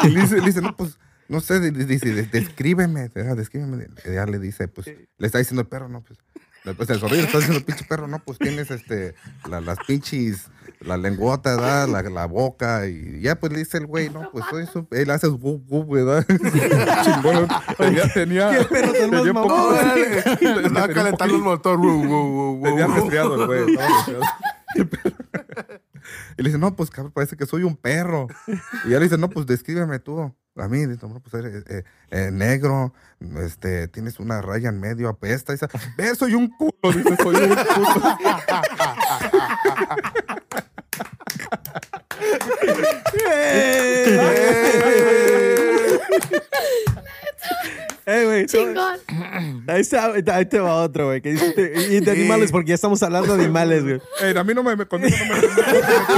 [0.04, 3.38] Y le dice, le dice, no, pues, no sé, di- di- dice, "de- descríbeme, ¿verdad?
[3.38, 3.88] descríbeme.
[4.06, 6.20] Ya le dice, pues, le está diciendo el perro, no, pues,
[6.66, 9.16] después el zorrillo le está diciendo el pinche perro, no, pues tienes este,
[9.50, 10.48] la- las pinches,
[10.82, 11.88] la lengüota, ¿verdad?
[11.88, 15.10] La, la boca, y ya pues le dice el güey, no, pues soy su, él
[15.12, 15.38] hace su
[15.88, 16.26] ¿verdad?
[17.06, 21.78] Chingón, tenía, tenía, ¿Qué perro tenía un poco- un calentando el motor.
[21.80, 23.72] Wu, wu, wu, Tenía resfriado el güey.
[23.72, 24.24] estaba resfriado.
[26.38, 28.28] Y le dice, no, pues cabrón, parece que soy un perro.
[28.86, 30.34] Y ya le dice, no, pues descríbeme tú.
[30.56, 32.94] A mí, dice, no, pues eres eh, eh, negro,
[33.38, 35.54] este, tienes una raya en medio, apesta.
[35.54, 36.74] Dice, ve, soy un culo.
[36.84, 38.18] Dice, soy un culo.
[43.34, 44.18] Eh,
[48.26, 48.46] güey.
[48.46, 48.98] Chingón.
[49.68, 51.22] Ahí, está, ahí te va otro, güey.
[51.22, 51.54] Que dice,
[51.92, 54.02] y de animales, porque ya estamos hablando de animales, güey.
[54.22, 55.36] Ey, a mí no me, me conmigo no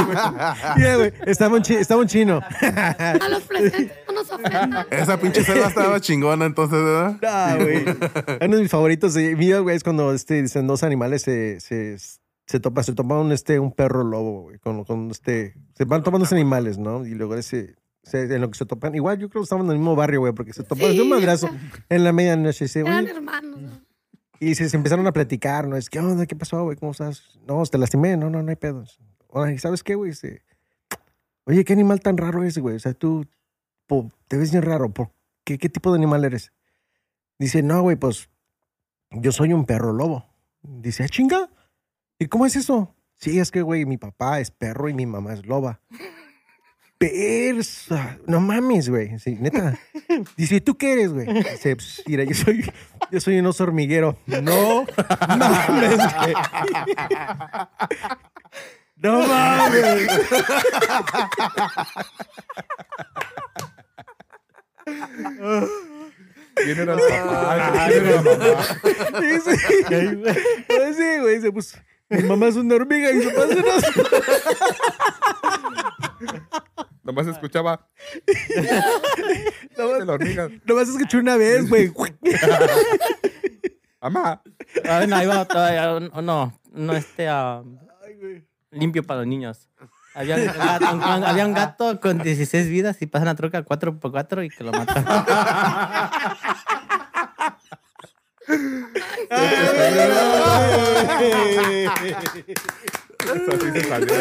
[0.08, 0.14] me
[0.78, 1.14] Mira, güey.
[1.26, 2.42] Estaba un, chi- estaba un chino.
[2.62, 4.86] A los presentes no nos ofendan.
[4.92, 7.18] Esa pinche celda estaba chingona entonces, ¿verdad?
[7.24, 7.84] Ah, güey.
[7.86, 11.98] Uno de mis favoritos de mío, güey, es cuando este, dicen dos animales se, se,
[12.48, 16.04] se topa, se topa un, este, un perro lobo, güey, con, con este, se van
[16.04, 17.06] tomando los animales, ¿no?
[17.06, 19.72] Y luego ese, se- en lo que se topan, igual yo creo que estaban en
[19.72, 20.98] el mismo barrio, güey, porque se topan Sí.
[20.98, 21.50] de un madrazo
[21.90, 22.66] en la medianoche.
[22.66, 23.62] Dice, Eran hermanos.
[23.62, 23.72] ¿no?
[24.40, 25.78] y se, se empezaron a platicar, ¿no?
[25.78, 26.26] Es, ¿qué onda?
[26.26, 26.76] ¿Qué pasó, güey?
[26.76, 27.40] ¿Cómo estás?
[27.48, 28.18] No, te lastimé.
[28.18, 29.00] No, no, no hay pedos.
[29.30, 30.12] Oye, ¿sabes qué, güey?
[30.12, 30.42] Dice,
[31.46, 32.76] Oye, ¿qué animal tan raro es, güey?
[32.76, 33.26] O sea, tú
[33.88, 34.90] po, te ves bien raro.
[34.94, 35.12] ¿Por
[35.44, 36.52] qué, ¿Qué tipo de animal eres?
[37.40, 38.30] Dice, no, güey, pues
[39.12, 40.26] yo soy un perro lobo.
[40.62, 41.50] Dice, ¿ah, chinga?
[42.20, 42.96] ¿Y cómo es eso?
[43.16, 45.82] Sí, es que, güey, mi papá es perro y mi mamá es loba.
[47.10, 48.18] Persa.
[48.26, 49.20] No mames, güey.
[49.20, 49.78] Sí, neta.
[50.38, 51.28] Dice, ¿y tú qué eres, güey?
[51.28, 52.72] Dice, pues, mira, yo soy,
[53.12, 54.18] yo soy un oso hormiguero.
[54.26, 54.86] No
[55.28, 56.34] mames, güey.
[58.98, 60.08] No mames.
[66.56, 67.88] ¿Quién era el papá?
[67.90, 68.46] ¿Quién era la mamá?
[69.20, 69.58] Dice,
[70.68, 71.36] pues sí, güey.
[71.36, 71.78] Dice, pues,
[72.10, 73.92] mi mamá es una hormiga y su papá es un oso.
[77.04, 77.88] Nomás escuchaba
[79.78, 80.50] Nomás- de la hormiga.
[80.66, 81.92] Nomás escuché una vez, güey.
[84.02, 84.42] Mamá.
[84.86, 87.64] Ah, no, ahí va todavía, no, no, no este ah,
[88.72, 89.70] limpio para los niños.
[90.16, 94.46] Había un, gato, un- había un gato con 16 vidas y pasa una troca 4x4
[94.46, 95.06] y que lo matan.
[103.24, 104.14] Así se salió.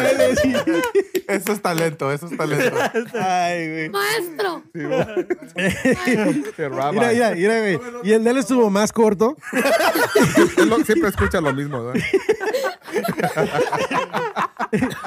[1.27, 2.75] Eso es talento, eso es talento.
[3.19, 3.89] Ay, güey.
[3.89, 4.63] Maestro.
[6.57, 6.91] Rabba.
[6.91, 7.79] Mira, mira, mira, güey.
[8.03, 9.37] Y el de él estuvo más corto.
[10.57, 12.03] Él lo- siempre escucha lo mismo, ¿verdad?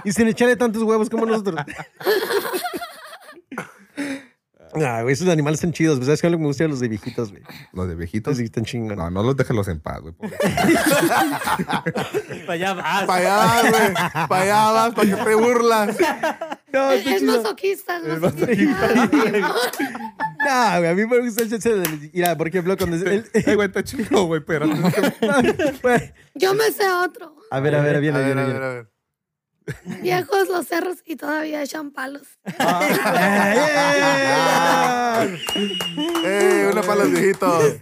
[0.05, 1.57] Y sin echarle tantos huevos como nosotros.
[4.85, 5.99] Ah, güey, esos animales están chidos.
[6.05, 7.43] ¿Sabes qué es lo que me gusta de los de viejitos, güey?
[7.73, 8.37] Los de viejitos.
[8.37, 8.99] Sí están chingones.
[8.99, 10.15] No, no los déjenlos en paz, güey.
[12.47, 13.05] Para allá vas.
[13.05, 13.95] Para allá vas, güey.
[14.29, 15.97] Para allá vas, para que te burlas.
[16.73, 17.37] No, Es, es chido.
[17.43, 18.89] masoquista, es masoquista.
[20.47, 22.11] No, güey, a mí me gusta el chance de...
[22.12, 22.97] Mira, por ejemplo, cuando...
[22.97, 24.67] él- Ay, güey, está chido, güey, pero...
[26.35, 27.35] Yo me sé otro.
[27.51, 28.67] A ver, a ver, viene, A ver, viene, a ver, viene.
[28.67, 28.89] a ver.
[30.02, 32.26] Viejos los cerros y todavía echan palos.
[36.24, 36.70] ¡Eh!
[36.72, 37.76] Una para los viejitos.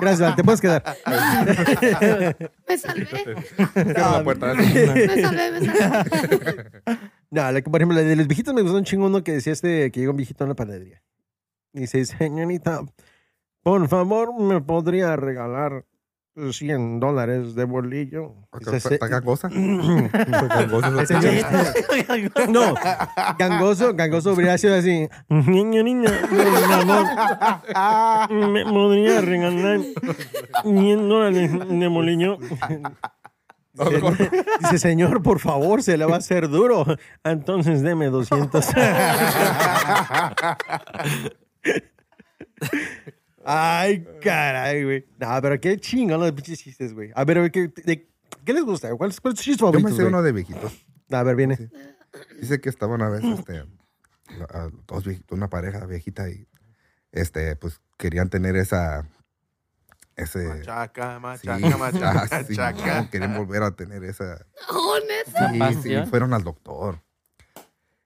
[0.00, 0.82] Gracias, te puedes quedar.
[2.68, 3.06] Me salvé.
[3.74, 4.54] Cierra la puerta.
[4.54, 6.70] Me salvé, me salvé.
[7.30, 9.32] No, la que, por ejemplo, la de los viejitos me gustó un chingo uno que
[9.32, 11.02] decía este, que llegó un viejito a una panadería.
[11.72, 12.82] Dice, señorita,
[13.62, 15.84] por favor, ¿me podría regalar
[16.36, 18.34] 100 dólares de bolillo?
[18.58, 19.48] Dice, se- ¿Está gangosa?
[19.48, 22.74] ¿Está gangosa esa Señor- No,
[23.38, 25.08] gangoso, gangoso habría sido así.
[25.28, 29.80] Niño, niña, por favor, ¿me podría regalar
[30.62, 32.38] 100 dólares de bolillo?
[33.72, 36.84] Dice, dice, señor, por favor, se le va a hacer duro.
[37.24, 38.66] Entonces, deme 200.
[43.44, 45.06] Ay, caray, güey.
[45.18, 47.10] No, pero qué chingón los pinches chistes, güey.
[47.14, 48.08] A ver, a ver, ¿qué, de-
[48.44, 48.94] ¿qué les gusta?
[48.96, 50.86] ¿Cuál es, cuál es su chiste Yo me favorito, sé uno de viejitos.
[51.10, 51.70] A ver, viene.
[52.40, 53.64] Dice que estaba una vez este,
[54.50, 56.46] a- dos viejitos, una pareja viejita y
[57.12, 59.08] este, pues querían tener esa.
[60.16, 60.44] Ese.
[60.46, 63.02] Machaca, Sí, machaca, machaca, ah, sí, machaca.
[63.02, 64.44] no, querían volver a tener esa.
[65.08, 65.72] Neta.
[65.72, 67.00] Sí, sí, fueron al doctor.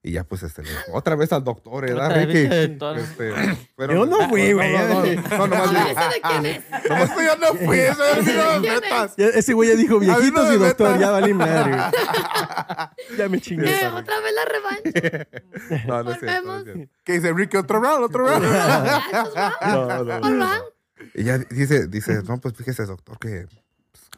[0.07, 2.55] Y ya pues este, le dijo, otra vez al doctor, ¿verdad, Otra vez, Ricky?
[3.01, 3.33] Este,
[3.75, 4.73] fueron- Yo no fui, güey.
[4.77, 6.65] No, no, no, no, nomás digo, sé de quién es.
[6.85, 9.15] Esto yo no fui, eso es video de ¿Quién metas.
[9.17, 11.73] Ya- ese güey ya dijo viejitos me y doctor, ya valí madre.
[13.17, 13.71] Ya me chingué.
[13.83, 15.27] Eh, otra vez la revancha.
[15.87, 16.65] no, no cierto.
[17.03, 17.57] ¿Qué dice Ricky?
[17.57, 18.05] ¿Otro round?
[18.05, 18.45] ¿Otro round?
[18.45, 20.17] No, no, no.
[20.17, 20.63] otro round.
[21.15, 23.47] Y ya dice, dice, no, pues fíjese, doctor, que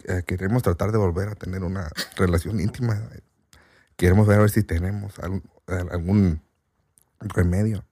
[0.09, 3.01] eh, queremos tratar de volver a tener una relación íntima.
[3.97, 6.41] Queremos ver a ver si tenemos algún, algún
[7.21, 7.85] remedio.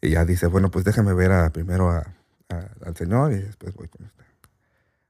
[0.00, 1.98] Y ya dice, bueno, pues déjame ver a, primero a,
[2.48, 4.24] a- al señor y después voy con usted.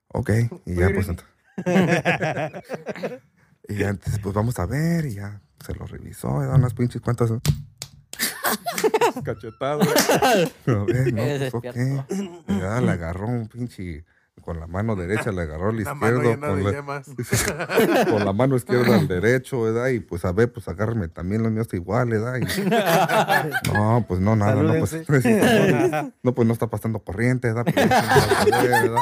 [0.08, 0.30] Ok,
[0.66, 1.24] y ya pues ent-
[3.68, 6.74] Y ya entonces, pues vamos a ver, y ya se lo revisó, y da unas
[6.74, 7.30] pinches cuantas
[9.24, 9.88] cachetadas.
[10.22, 11.76] A ver, no, Qué pues, ok.
[12.48, 14.04] Y ya le agarró un pinche,
[14.42, 17.02] con la mano derecha le agarró mano izquierdo, con la,
[18.10, 19.88] con la mano izquierda al derecho, ¿verdad?
[19.88, 22.36] Y pues a ver, pues agárrame también los míos igual, ¿verdad?
[22.36, 24.92] Y- no, pues no, nada, no, pues,
[26.22, 27.72] no, pues no está pasando corriente, ¿verdad?
[27.72, 29.00] Pues, no se puede, ¿verdad?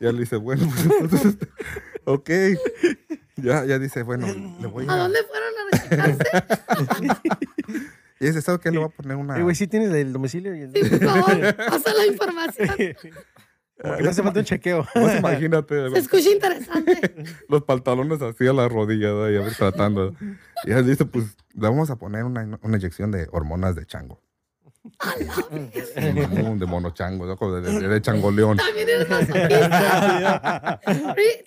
[0.00, 1.36] Y él dice, bueno, pues entonces,
[2.04, 2.30] ok.
[3.36, 4.26] Ya, ya dice, bueno,
[4.60, 4.96] le voy ¿A a...
[4.98, 6.24] dónde fueron a rechicarse?
[8.20, 8.70] Y dice, ¿sabe qué?
[8.70, 9.36] Le voy a poner una...
[9.36, 10.54] Eh, güey, sí tienes el domicilio.
[10.54, 10.72] Y el...
[10.72, 12.68] Sí, por favor, pasa la información.
[13.80, 14.86] Porque le hace falta un chequeo.
[14.94, 17.14] Pues imagínate, Se escucha interesante.
[17.48, 20.14] los pantalones así a la rodilla, y a ver, tratando.
[20.64, 24.20] Y él dice, pues, le vamos a poner una, una inyección de hormonas de chango.
[25.94, 28.56] De mono chango, de, de, de changoleón.
[28.56, 30.80] También eres masoquista.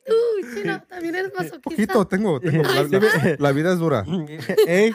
[0.05, 0.13] Tú,
[0.53, 1.59] chino, también eres masoquista.
[1.69, 2.63] Poquito, tengo, tengo.
[2.63, 4.05] La, la- la vida es dura.
[4.67, 4.93] ¿Eh?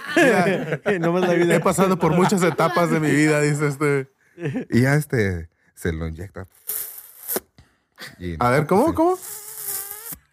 [1.01, 1.55] no más la vida.
[1.57, 4.09] He pasado por muchas etapas de mi vida, dice este.
[4.71, 6.47] Y ya este, se lo inyecta.
[8.39, 8.89] A ver, ¿cómo?
[8.89, 8.95] sí.
[8.95, 9.19] ¿Cómo?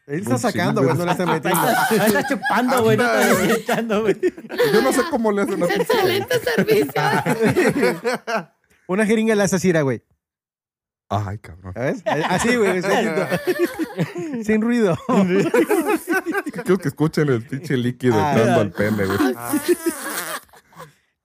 [0.07, 1.59] Él está sacando, güey, no le está metiendo.
[1.67, 2.95] Ahí está chupando, güey.
[2.95, 4.17] No está echando, güey.
[4.73, 5.73] Yo no sé cómo le hacen así.
[5.73, 6.93] Excelente servicio.
[8.87, 10.01] Una jeringa le hace así, era, güey.
[11.09, 11.73] Ay, cabrón.
[11.73, 12.03] ¿Sabes?
[12.05, 12.81] Así, güey.
[14.45, 14.97] Sin ruido.
[16.63, 18.31] Quiero que escuchen el pinche líquido Ah.
[18.31, 19.35] entrando al pene, güey.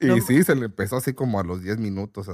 [0.01, 2.27] Y sí, se le empezó así como a los 10 minutos,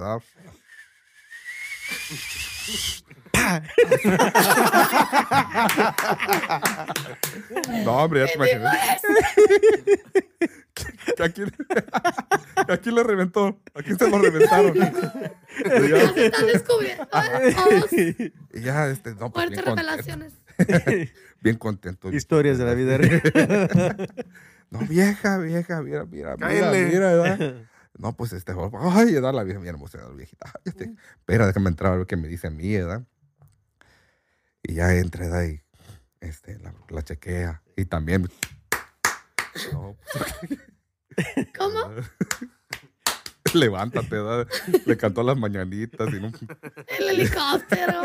[7.84, 9.02] No, hombre, ya te imaginas.
[11.16, 11.42] Que aquí,
[12.68, 13.60] aquí le reventó.
[13.74, 14.76] Aquí se lo reventaron.
[14.76, 17.04] Y ya, se están descubriendo.
[17.08, 19.74] Todos y ya, este, no, pues fuertes bien contento.
[19.74, 20.34] revelaciones.
[21.40, 22.12] Bien contento.
[22.12, 24.08] Historias de la vida real.
[24.70, 26.86] No, vieja, vieja, mira, mira, mira, Cáele.
[26.86, 27.54] mira, ¿verdad?
[27.96, 30.52] No, pues este, ay, da la vieja, bien hermosa, la viejita.
[30.64, 33.02] Este, espera, déjame entrar a ver qué me dice a mí, ¿verdad?
[34.62, 35.44] Y ya entra, ¿verdad?
[35.44, 35.62] Y
[36.20, 37.62] este, la, la chequea.
[37.76, 38.28] Y también.
[39.72, 39.96] No,
[41.58, 41.80] ¿Cómo?
[43.54, 44.46] levántate, ¿verdad?
[44.86, 46.30] le cantó las mañanitas y, no-
[46.98, 48.02] El helicóptero.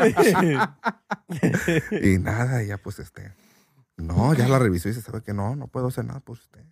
[2.02, 3.32] y nada, y ya pues este.
[3.96, 5.54] No, ya la revisó y dice, ¿sabe que no?
[5.54, 6.64] No puedo hacer nada por usted.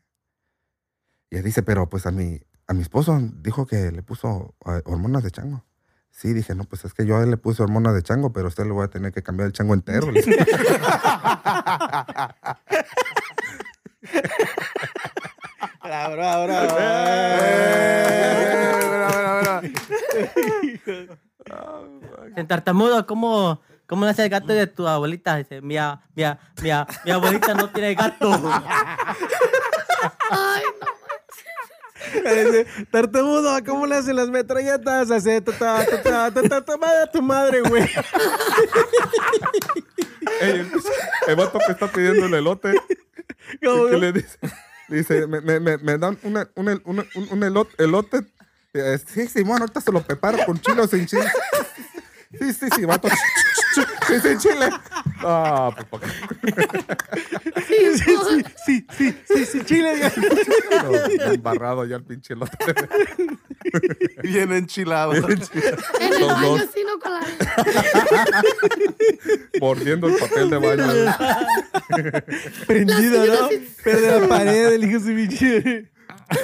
[1.31, 4.83] Y ella dice, pero pues a mi, a mi esposo dijo que le puso eh,
[4.85, 5.64] hormonas de chango.
[6.12, 8.46] Sí, dije, no, pues es que yo a él le puse hormonas de chango, pero
[8.46, 10.07] a usted le voy a tener que cambiar el chango entero.
[15.83, 16.77] Bravo, bravo, bravo.
[16.79, 17.62] Eh.
[22.37, 25.37] En tartamudo, ¿cómo, ¿cómo nace el gato de tu abuelita?
[25.37, 28.31] Dice, mía, mía, mía, mi abuelita no tiene gato.
[30.31, 30.91] Ay, no.
[32.90, 35.11] Tartamudo, ¿cómo le hacen las metralletas?
[35.11, 37.83] Hace ta ta ta ta ta tu madre, güey.
[40.40, 40.66] "Ey,
[41.29, 42.75] el vato que está pidiendo el elote.
[43.64, 44.38] ¿Cómo, ¿Qué le dice?
[44.88, 48.20] Dice, me, me, me, me dan una, una- una- un, un elot- elote.
[48.75, 51.25] Eh, Sí, Simón, ahorita se lo preparo con chile o sin chile.
[52.38, 53.09] Sí, sí, sí, vato.
[54.07, 54.68] Sí, sin chile.
[55.25, 56.11] Ah, pues, ¿para qué?
[57.66, 58.16] Sí, sí,
[58.66, 60.12] sí, sí, sí, sí, chile.
[60.83, 62.57] No, embarrado ya el pinche elote.
[64.23, 65.14] Bien enchilado.
[65.14, 66.99] En el baño así, ¿no?
[66.99, 67.21] Con la...
[69.61, 70.87] Mordiendo el papel de baño.
[72.66, 73.49] Prendido, ¿no?
[73.49, 73.49] señora
[73.85, 75.91] Pero de la pared, el hijo de su pinche.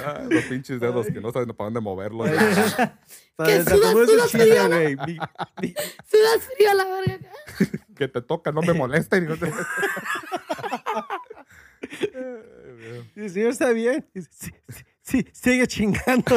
[0.04, 2.32] Ah, los pinches dedos que no saben para dónde.
[3.44, 4.76] Que Tartamudo sudas, sudas frío, ¿no?
[4.76, 4.96] güey.
[6.06, 7.30] Sudas frío la verga.
[7.96, 9.16] Que te toca, no me molesta.
[13.16, 14.06] El señor está bien.
[14.14, 16.36] Sí, sí, sí, sigue chingando.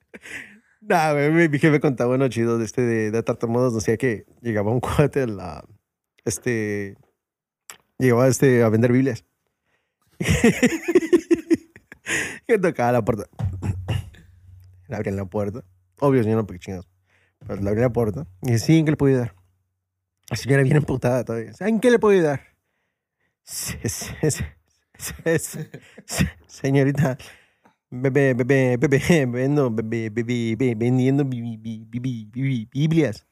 [0.80, 3.74] nah, mi, mi jefe contaba uno chido de este de, de tartamudos.
[3.74, 5.64] Decía que llegaba un cuate a la.
[6.24, 6.96] Este.
[7.98, 9.24] Llegaba este a vender Biblias.
[12.46, 13.24] que tocaba la puerta.
[14.88, 15.62] Le abrían la puerta.
[16.00, 16.88] Obvio, señor, porque chingados.
[17.46, 18.26] Pero le abrí la puerta.
[18.42, 19.34] Y dije, ¿en qué le puedo ayudar?
[20.30, 21.52] La señora bien emputada todavía.
[21.60, 22.40] ¿En qué le puedo ayudar?
[26.46, 27.16] Señorita,
[27.90, 33.26] bebé, bebé, bebé, vendo, bebé, bebé, vendiendo Biblias.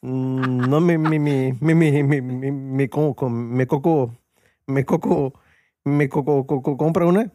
[0.00, 4.16] No me, me, me, me, me, me, me, me coco, me coco,
[4.66, 5.34] me coco,
[5.84, 7.32] me coco, compra una.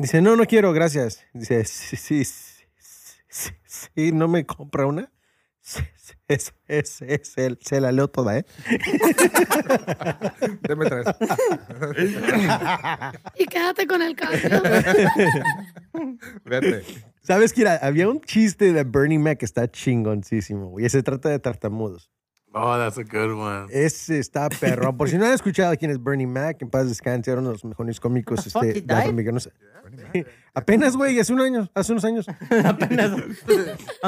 [0.00, 1.22] Dice, no, no quiero, gracias.
[1.34, 2.64] Dice, sí, sí, sí,
[3.28, 5.12] sí, sí, no me compra una.
[5.60, 8.46] Sí, sí, Es, es, es, se, se la leo toda, ¿eh?
[10.62, 11.06] Deme tres.
[13.36, 14.62] Y quédate con el cambio.
[16.46, 16.82] Vete.
[17.22, 20.88] ¿Sabes que había un chiste de Bernie Mac que está chingoncísimo, güey?
[20.88, 22.10] Se trata de tartamudos.
[22.52, 23.66] Oh, that's a good one.
[23.70, 24.96] Ese está perro.
[24.96, 27.54] Por si no han escuchado quién es Bernie Mac, en paz descanse, era uno de
[27.56, 28.90] los mejores cómicos este, died?
[28.90, 29.50] afroamericanos.
[30.54, 32.26] Apenas, güey, hace un año, hace unos años.
[32.64, 33.12] Apenas.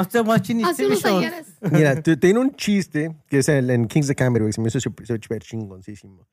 [0.65, 1.47] Hace TV unos ayeres.
[1.71, 4.79] Mira, tiene un chiste que es el, en Kings of Comedy, güey, se me hizo
[4.79, 6.27] súper chingoncísimo.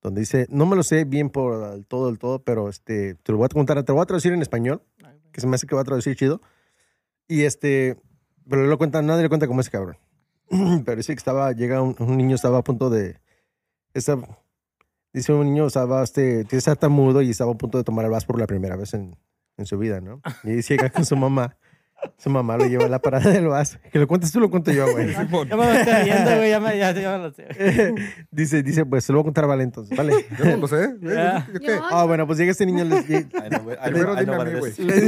[0.00, 3.32] Donde dice, no me lo sé bien por el todo, el todo, pero este, te
[3.32, 4.80] lo voy a contar, te lo voy a traducir en español,
[5.32, 6.40] que se me hace que va a traducir chido.
[7.26, 7.96] Y este,
[8.48, 9.96] pero lo cuenta, nadie le cuenta como ese cabrón.
[10.84, 13.20] Pero dice que estaba, llega un, un niño, estaba a punto de,
[13.92, 14.38] estaba-
[15.12, 18.04] Dice un niño, estaba este, que está tan mudo y estaba a punto de tomar
[18.04, 19.16] el vaso por la primera vez en,
[19.56, 20.20] en su vida, ¿no?
[20.44, 21.56] Y llega con su mamá.
[22.16, 23.78] Su mamá lo lleva a la parada del vaso.
[23.90, 25.12] Que lo cuentes tú, lo cuento yo, güey.
[25.12, 26.50] ya me lo estoy viendo, güey.
[26.50, 27.48] Ya me, ya, ya lo sé.
[28.30, 30.12] dice, dice, pues se lo voy a contar a Vale entonces, ¿vale?
[30.38, 30.84] Yo no lo sé.
[30.84, 31.82] Eh, ah, yeah.
[31.90, 32.84] oh, bueno, pues llega este niño.
[32.84, 34.72] Les, les, Primero dime a mí, güey.
[34.78, 35.00] Le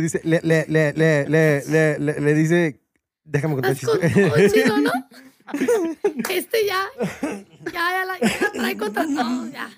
[0.00, 2.80] dice, le, le, le, le, le, le, le dice,
[3.24, 4.68] déjame contar el chiste.
[4.68, 4.92] ¿no?
[6.30, 6.86] Este ya,
[7.64, 9.70] ya, ya la, ya la trae contra todo, ya.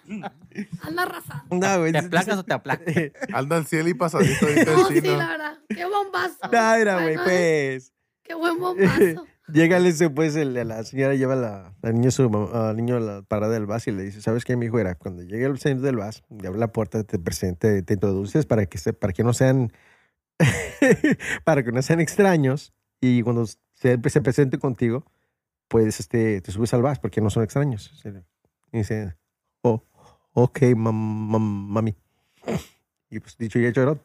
[0.82, 1.56] Anda arrasando.
[1.56, 1.92] No, güey.
[1.92, 2.94] ¿Te aplacas o te aplacas?
[3.32, 5.58] Anda al cielo y pasadito ahorita No, sí, la verdad.
[5.68, 6.36] Qué bombazo.
[6.42, 7.92] No, mira, güey, Bueno, pues.
[8.22, 9.26] Qué buen bombazo.
[9.52, 13.22] Llega ese, pues, el, la señora lleva la, la niña, su, al niño a la
[13.22, 14.78] parada del bus y le dice, ¿sabes qué, mi hijo?
[14.78, 18.44] Era cuando llegue el señor del bus, y abre la puerta, te presente, te introduces
[18.44, 19.72] para que, se, para que no sean,
[21.44, 25.06] para que no sean extraños y cuando se, se presente contigo,
[25.68, 27.92] pues, este, te subes al bus porque no son extraños.
[28.72, 29.14] Y dice,
[29.62, 29.82] oh,
[30.32, 31.94] ok, mam- mam- mami.
[33.10, 33.98] Y pues, dicho y hecho, ¿no?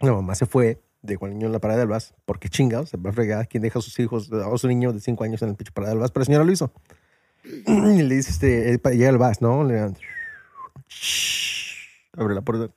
[0.00, 2.96] la mamá se fue, dejó al niño en la parada del bus, porque chingados, se
[2.96, 5.48] va a fregar, ¿quién deja a sus hijos, a su niño de 5 años en
[5.50, 6.10] el pinche parada del bus?
[6.12, 6.72] Pero la señora lo hizo.
[7.44, 8.30] Y le dice,
[8.70, 9.64] este, llega el bus, ¿no?
[9.64, 9.80] Le
[12.16, 12.72] abre la puerta.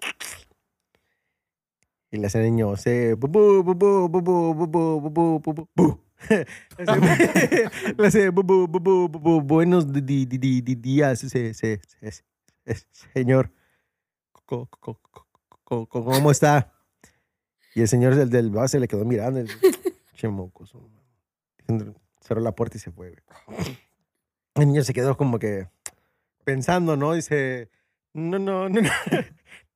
[2.11, 3.15] Y le hace al niño, se,
[6.29, 6.45] este,
[7.97, 12.23] este, buenos di, di, di, di, días, se, se, se,
[13.13, 13.51] señor.
[14.45, 14.99] Co, co,
[15.63, 16.73] co, ¿Cómo está?
[17.73, 19.39] Y el señor del, del se le quedó mirando.
[19.39, 19.49] El.
[22.19, 23.15] Cerró la puerta y se fue.
[24.55, 25.69] El niño se quedó como que
[26.43, 27.13] pensando, ¿no?
[27.13, 27.69] Dice,
[28.13, 28.81] no, no, no.
[28.81, 28.89] no.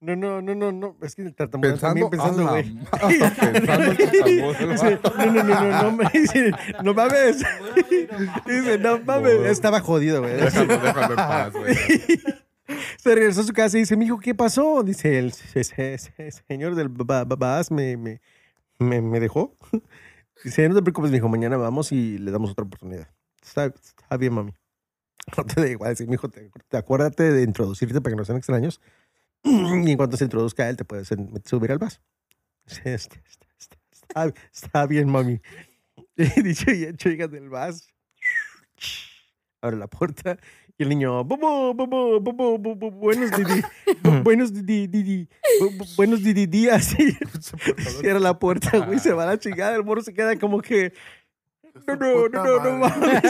[0.05, 0.95] No, no, no, no, no.
[1.01, 2.63] Es que el tartamudo también pensando, la güey.
[2.91, 5.13] pensando el vato.
[5.17, 6.51] no, no, no, no, no, me dice,
[6.83, 7.37] no mames.
[8.45, 9.33] Dice, no mames.
[9.47, 10.35] Estaba jodido, güey.
[10.35, 11.75] Déjalo, déjalo en paz, güey.
[12.97, 14.81] Se regresó a su casa y dice, mijo, ¿qué pasó?
[14.83, 18.21] Dice, el se- se- se- señor del ba- ba- Baas me, me,
[18.79, 19.55] me, me dejó.
[20.43, 23.07] Dice, no te preocupes, mijo, mañana vamos y le damos otra oportunidad.
[23.43, 24.53] Está, está bien, mami.
[25.37, 25.91] No te da igual.
[25.91, 28.81] Dice, mijo, te, te acuérdate de introducirte para que no sean extraños.
[29.85, 31.07] Y en cuanto se introduzca él, te puedes
[31.45, 32.01] subir al vas.
[32.65, 35.39] Dice, "Está- está- está- está- bien, mami.
[36.43, 37.87] Dicho y hecho, llegas del vas.
[39.61, 40.37] Abre la puerta
[40.77, 43.61] y el niño, "Bobo, bobo, bobo, bobo, buenos didi,
[44.23, 45.27] buenos didi, didi,
[45.61, 46.95] bu- bu- buenos didi días.
[47.99, 49.75] Cierra la puerta, güey, se va a la chingada.
[49.75, 50.93] El morro se queda como que,
[51.87, 53.21] no, no, no, no, no mames.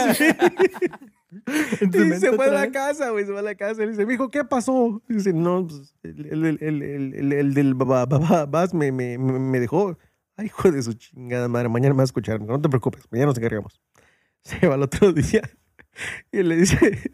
[1.80, 3.82] Y se fue a la casa, güey, se fue a la casa.
[3.84, 5.02] Y dice, mijo, ¿qué pasó?
[5.08, 8.46] Y dice, no, pues, el, el, el, el, el, el- el del ba- ba- ba-
[8.46, 9.98] Bas me, me, me, dejó.
[10.36, 12.40] Ay, hijo de su chingada madre, mañana me vas a escuchar.
[12.40, 13.80] No te preocupes, mañana nos encargamos.
[14.42, 15.42] Se va el otro día
[16.32, 17.10] y le dice,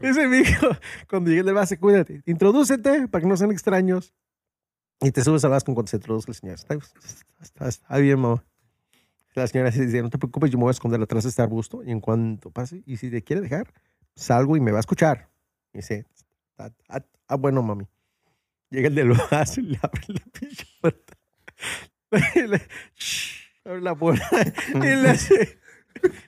[0.00, 0.68] dice mi hijo,
[1.08, 4.12] cuando llegue del base, cuídate, introdúcete para que no sean extraños
[5.00, 6.54] y te subes al vas con cuando se introduzca el señor.
[6.56, 6.76] Está,
[7.42, 8.44] está- está bien, mamá.
[9.34, 11.82] La señora dice, no te preocupes, yo me voy a esconder atrás de este arbusto
[11.84, 13.72] y en cuanto pase, y si te quiere dejar,
[14.14, 15.28] salgo y me va a escuchar.
[15.72, 16.06] Y dice,
[16.58, 17.86] ah, ah, ah, bueno, mami.
[18.70, 21.14] Llega el del vaso y le abre la pinche puerta.
[23.64, 24.28] Abre la puerta
[24.74, 25.58] y le hace...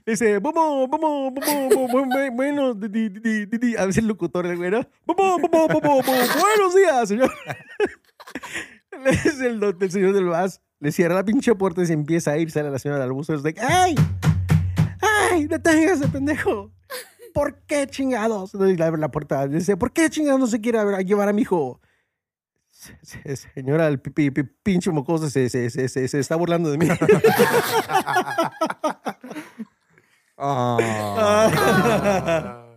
[0.06, 3.76] Dice, bobo, bobo, bu- bueno, di, di, di, di, di".
[3.76, 4.58] a veces el locutor, el.
[5.04, 7.30] Bobo, bobo, bobo, bobo, buenos días, señor.
[9.04, 12.38] Le dice el señor del VAS, le cierra la pinche puerta y se empieza a
[12.38, 13.94] ir, sale la señora del bus, es de, ¡ay!
[15.30, 15.46] ¡ay!
[15.46, 16.72] ¡Deténgase, pendejo!
[17.34, 18.54] ¿Por qué chingados?
[18.54, 21.28] Y le abre la puerta, dice, ¿por qué chingados no se quiere a- a llevar
[21.28, 21.80] a mi hijo?
[22.68, 26.70] Se- se- Señora, el pi- pi- pi- pinche mocoso se, se, se, se, está burlando
[26.70, 26.88] de mí.
[30.38, 32.62] Ah.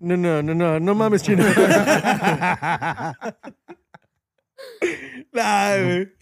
[0.00, 1.44] No, no, no, no, no mames, chino.
[5.32, 6.12] nah, güey.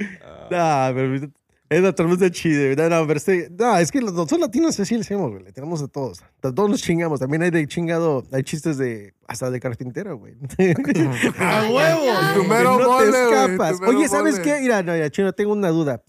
[0.50, 1.30] Nah, pero
[1.68, 2.90] es la tormenta chida, güey.
[2.90, 5.42] No, pero este, no, es que los, nosotros latinos así le hacemos, güey.
[5.42, 6.22] Le tenemos a todos.
[6.40, 7.20] Todos nos chingamos.
[7.20, 10.34] También hay de chingado, hay chistes de, hasta de carpintero, güey.
[11.38, 12.04] ¡A huevo!
[12.34, 13.80] Tu Que mero no mole, te escapas.
[13.80, 14.44] mero Oye, ¿sabes mole.
[14.44, 14.60] qué?
[14.60, 16.02] Mira, no, ya, chino, tengo una duda.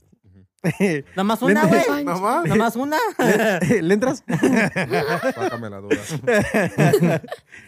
[0.79, 2.05] Nada más una, güey.
[2.05, 2.43] ¿Nada más?
[2.45, 2.97] Nada más una.
[3.81, 4.23] ¿Le entras?
[4.27, 5.97] Sácame la duda.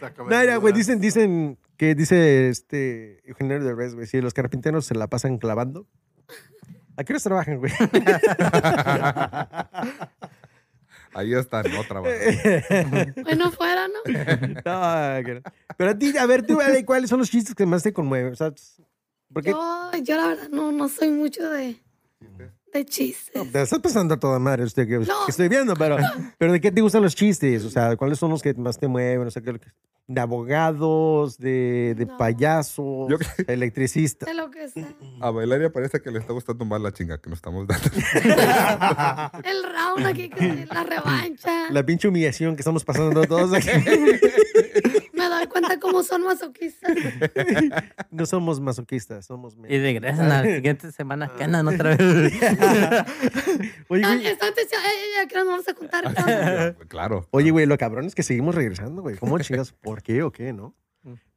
[0.00, 4.34] Sácame No, mira, güey, dicen, dicen que dice este Eugenio de Res, güey, si los
[4.34, 5.86] carpinteros se la pasan clavando.
[6.96, 7.72] ¿A qué horas trabajan, güey?
[11.14, 13.14] Ahí están, no trabajan.
[13.22, 13.94] Bueno, fuera, ¿no?
[14.04, 15.42] No.
[15.76, 18.32] Pero a ti, a ver, tú, Ale, ¿cuáles son los chistes que más te conmueven?
[18.32, 18.52] O sea,
[19.32, 21.80] porque Yo, yo la verdad no, no soy mucho de,
[22.76, 23.50] de chistes.
[23.52, 25.04] te estás pasando a toda madre usted que, No.
[25.24, 25.96] que estoy viendo, pero,
[26.38, 27.64] pero ¿de qué te gustan los chistes?
[27.64, 29.26] O sea, ¿cuáles son los que más te mueven?
[29.26, 29.60] O sea, ¿qué-
[30.08, 32.16] de abogados, de, de No.
[32.16, 33.16] payasos, Yo-
[33.48, 34.28] electricistas.
[34.28, 34.86] De lo que sea.
[35.20, 37.88] A Bailaria parece que le está gustando más la chinga que nos estamos dando.
[39.42, 41.70] El round aquí, que la revancha.
[41.72, 43.68] La pinche humillación que estamos pasando todos aquí.
[45.16, 46.92] Me doy cuenta cómo son masoquistas.
[48.10, 49.56] No somos masoquistas, somos...
[49.68, 52.00] Y regresan la siguiente semana que andan otra vez.
[53.88, 56.14] Oye, Ah, güey, Esto antes ya, ya, ya que nos vamos a contar.
[56.14, 56.76] cabrón.
[56.88, 57.28] claro.
[57.30, 59.16] Oye, güey, lo cabrón es que seguimos regresando, güey.
[59.16, 59.72] ¿Cómo chingas?
[59.72, 60.74] ¿Por qué o qué, no?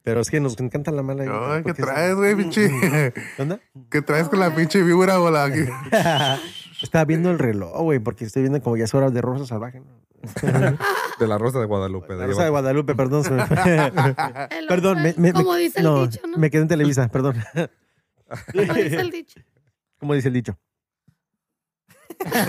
[0.02, 1.62] Pero es que nos encanta la mala.
[1.64, 2.70] ¿Qué traes, güey, pinche?
[3.36, 3.60] ¿Qué onda?
[3.92, 5.52] ¿Qué traes con la pinche víbora o la...?
[6.82, 9.82] Estaba viendo el reloj, güey, porque estoy viendo como ya es hora de Rosa Salvaje.
[9.82, 9.86] ¿no?
[11.20, 12.14] De la Rosa de Guadalupe.
[12.14, 13.24] La de Rosa de Guadalupe, perdón.
[13.24, 13.44] se me
[14.68, 16.38] perdón, me, me- como me- dice no, el dicho, ¿no?
[16.38, 17.36] me quedé en Televisa, perdón.
[18.52, 19.40] Como dice el dicho.
[20.00, 20.58] ¿Cómo dice el dicho?
[22.20, 22.40] ese,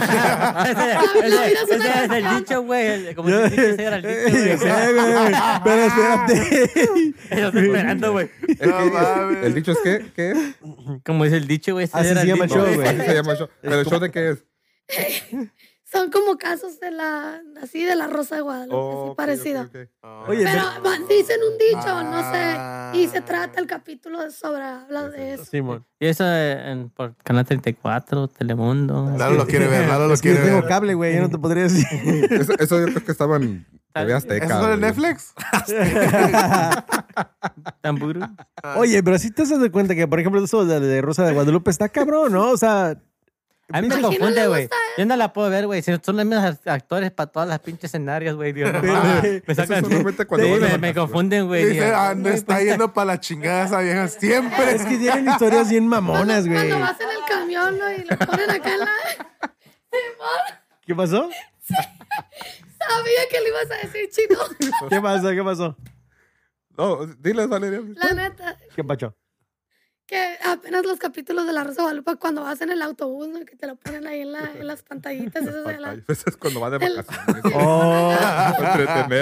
[1.26, 3.14] ese- ese es el dicho, güey.
[3.14, 5.12] Como si el dicho ese era el dicho, güey.
[5.12, 5.34] Güey.
[5.64, 6.70] Pero espérate.
[7.40, 8.30] Yo estoy esperando, güey.
[8.48, 9.44] Es que- No mames.
[9.44, 10.06] ¿El dicho es qué?
[10.14, 10.38] ¿Qué es?
[11.04, 11.84] Como dice el dicho, güey.
[11.84, 12.88] ese Así era se llama el dicho, show, güey.
[12.88, 13.48] Así se llama el show.
[13.62, 14.44] ¿Pero el show de qué es?
[15.92, 19.62] Son como casos de la, así de la Rosa de Guadalupe, Oh, así parecido.
[20.28, 22.54] Oye, Pero va- dicen un dicho, no sé.
[22.56, 25.44] Ah, Y se trata el capítulo sobre, habla de eso.
[25.46, 25.84] Simón.
[25.98, 29.12] Y eso en, por Canal 34, Telemundo.
[29.18, 30.68] Lalo lo quiere ver, Lalo lo Es que yo quiere tengo ver.
[30.68, 31.16] cable, güey.
[31.16, 31.84] Yo no te podría decir.
[32.30, 34.46] Eso, eso yo creo que estaba en TV Azteca.
[34.46, 34.86] ¿Eso es de.
[34.86, 35.34] Netflix?
[37.80, 38.20] Tamburu.
[38.76, 41.32] Oye, pero si te has dado cuenta que, por ejemplo, eso de, de Rosa de
[41.32, 42.50] Guadalupe está cabrón, ¿no?
[42.50, 43.00] O sea,
[43.72, 44.68] A mí me ¿A quién no confunde, güey.
[44.98, 45.82] Yo no la puedo ver, güey.
[45.82, 48.52] Si Son los mismos actores para todas las pinches escenarios, güey.
[48.52, 49.84] Dios, no, me sacan.
[50.26, 51.66] cuando Sí, me, me confunden, güey.
[51.66, 54.74] Dice, ah, no güey, está pues, yendo para la chingada esa vieja siempre.
[54.74, 56.68] es que tienen historias bien mamonas, güey.
[56.68, 57.92] cuando vas en el camión ¿no?
[57.92, 58.90] y lo ponen acá en la...
[60.86, 61.28] ¿Qué pasó?
[62.88, 64.38] sabía que le ibas a decir chino.
[64.88, 65.30] ¿Qué pasó?
[65.30, 65.76] ¿Qué pasó?
[66.76, 67.82] No, diles, Valeria.
[67.96, 68.56] La neta.
[68.74, 69.14] ¿Qué pacho?
[70.10, 73.38] Que apenas los capítulos de La Rosa de Guadalupe cuando vas en el autobús, ¿no?
[73.46, 75.40] Que te lo ponen ahí en, la, en las pantallitas.
[75.46, 75.92] Esas de la...
[76.08, 77.42] Eso es cuando vas de El- vacaciones.
[77.54, 78.12] Oh.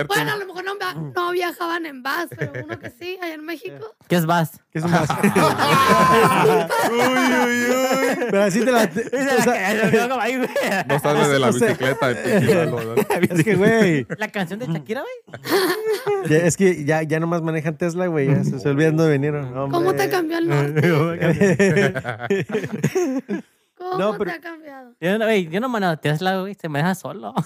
[0.09, 3.35] Bueno, a lo mejor no, via- no viajaban en bus, pero uno que sí, allá
[3.35, 3.95] en México.
[4.09, 4.61] ¿Qué es Vas?
[4.73, 5.09] ¿qué es un más?
[6.91, 8.17] Uy, uy, uy.
[8.31, 8.85] Pero así te la.
[8.85, 10.85] o sea.
[10.87, 12.11] No sale de la bicicleta.
[12.11, 14.07] es que, güey.
[14.17, 15.43] La canción de Shakira, güey.
[16.31, 18.29] ya- es que ya, ya nomás manejan Tesla, güey.
[18.45, 19.35] Se está olvidando de venir.
[19.35, 19.71] hombre.
[19.79, 20.78] ¿Cómo te cambió el norte?
[23.77, 24.95] ¿Cómo No, pero- te ha cambiado?
[25.01, 26.55] Yo no, güey, yo no manejo Tesla, güey.
[26.55, 27.35] Se maneja solo.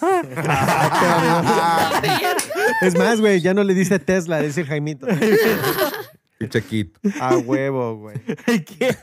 [2.80, 5.06] Es más, güey, ya no le dice Tesla, dice Jaimito.
[6.38, 6.96] Pinche kit.
[7.20, 8.16] A huevo, güey.
[8.24, 8.96] ¿Qué?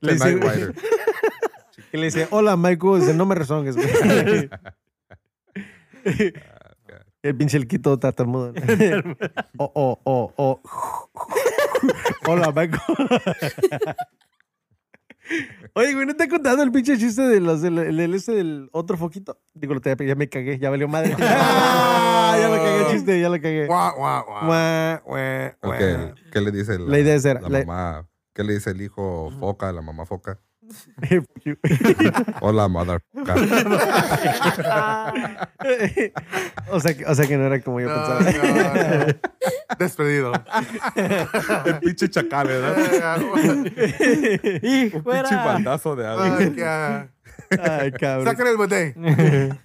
[0.00, 0.74] Le The Night dice, Rider.
[1.92, 3.00] que le dice, hola, Michael.
[3.00, 3.88] Dice, no me rezongues, güey.
[7.22, 8.52] El pinche el quito tartamudo.
[9.58, 10.60] Oh, oh, oh, oh.
[12.26, 12.80] Hola, Michael.
[15.74, 18.32] Oye, güey, ¿no te he contado el pinche chiste de los del el, el ese
[18.32, 19.38] del otro foquito?
[19.52, 21.14] Digo, lo te- ya me cagué, ya valió madre.
[22.30, 23.66] Ah, ya lo cagué el chiste, ya lo cagué.
[23.66, 24.46] Guau, guau, guau.
[26.30, 28.06] ¿Qué le dice la, La idea es la la- mamá?
[28.34, 30.38] ¿Qué le dice el hijo foca la mamá foca?
[32.40, 33.00] Hola, mother.
[36.70, 38.20] o, sea, que- o sea que no era como yo No, pensaba.
[38.20, 39.14] no, no.
[39.78, 40.32] Despedido.
[41.64, 43.20] El pinche chacal, ¿verdad?
[43.22, 43.64] Un
[45.02, 47.08] pinche bandazo de agua.
[47.50, 48.26] Ay, cabrón.
[48.26, 48.94] Sacan el bote.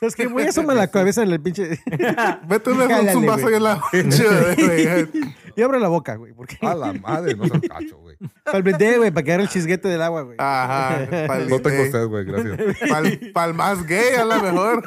[0.00, 1.80] Es que voy a asomar la cabeza en el pinche.
[2.48, 3.54] Vete un Jálale, zumbazo güey.
[3.54, 3.80] ahí en la
[4.54, 5.08] güey.
[5.56, 6.34] Y abro la boca, güey.
[6.34, 6.58] Porque...
[6.60, 8.16] A la madre, no seas cacho, güey.
[8.44, 10.36] Para el bebé, güey, para que agarre el chisguete del agua, güey.
[10.38, 10.98] Ajá.
[11.26, 12.58] Pa'l No tengo sed, güey, gracias.
[12.90, 14.82] Pa'l- pa'l más gay, a lo mejor.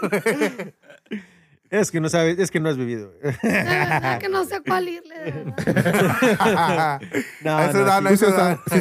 [1.71, 3.11] Es que no sabes, es que no has vivido.
[3.21, 5.15] De verdad que no sé a cuál irle.
[5.19, 5.31] de
[5.73, 6.99] verdad.
[7.41, 8.25] No, no, sí sí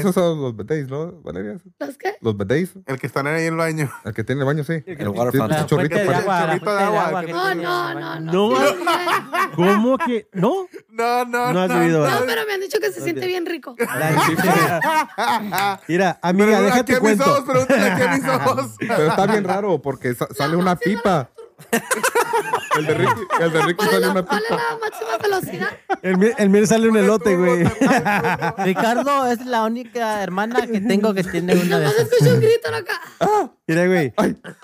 [0.07, 1.59] usas los bidets, ¿no, Valeria?
[1.79, 2.17] ¿Los qué?
[2.21, 2.73] Los bidets.
[2.87, 3.91] El que están ahí en el baño.
[4.05, 4.83] El que tiene el baño, sí.
[4.87, 5.61] El water Sí, fountain.
[5.61, 7.33] La chorrito, de agua, chorrito de No, tiene
[7.63, 8.59] no, el no, no.
[9.55, 10.29] ¿Cómo que?
[10.33, 10.67] ¿No?
[10.91, 12.09] No, no, No has vivido.
[12.09, 13.77] No, pero me han dicho que se siente bien rico.
[15.89, 17.25] Mira, amiga, déjate aquí a mis cuento.
[17.25, 18.71] ojos, pregúntale aquí a mis ojos.
[18.79, 21.31] Pero está bien raro porque sa- sale una pipa.
[22.79, 24.63] El de Ricky, el de Ricky ¿Cuál es, sale la, una cuál es pipa.
[24.71, 25.69] la máxima velocidad?
[26.03, 27.65] El, mío- el mío sale un elote, güey.
[28.59, 32.13] Ricardo es la única hermana que tengo que tiene una de Nomás esas.
[32.13, 33.01] escucho un grito acá.
[33.67, 34.13] Mira, güey.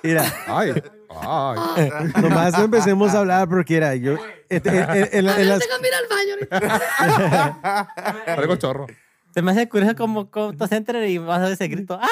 [0.02, 0.72] Mira, Ay,
[1.20, 1.88] ay.
[2.22, 4.16] nomás no empecemos a hablar porque era yo.
[4.48, 8.24] En, en- en- en la- A en ver, las- déjame ir al baño ahorita.
[8.36, 8.86] Traigo chorro.
[9.34, 11.98] Se me hace curioso como, como todos entran y vas a ver ese grito.
[12.00, 12.06] ¡Ah!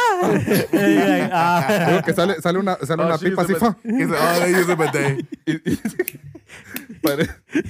[1.35, 1.87] Ah.
[1.91, 3.19] Digo que sale, sale una, sale una Oh, oh,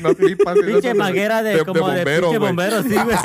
[0.00, 0.62] una pipa así.
[0.62, 2.50] de- Pinche manguera de, como de, bombero, pinche güey.
[2.50, 3.16] bombero, sí, güey.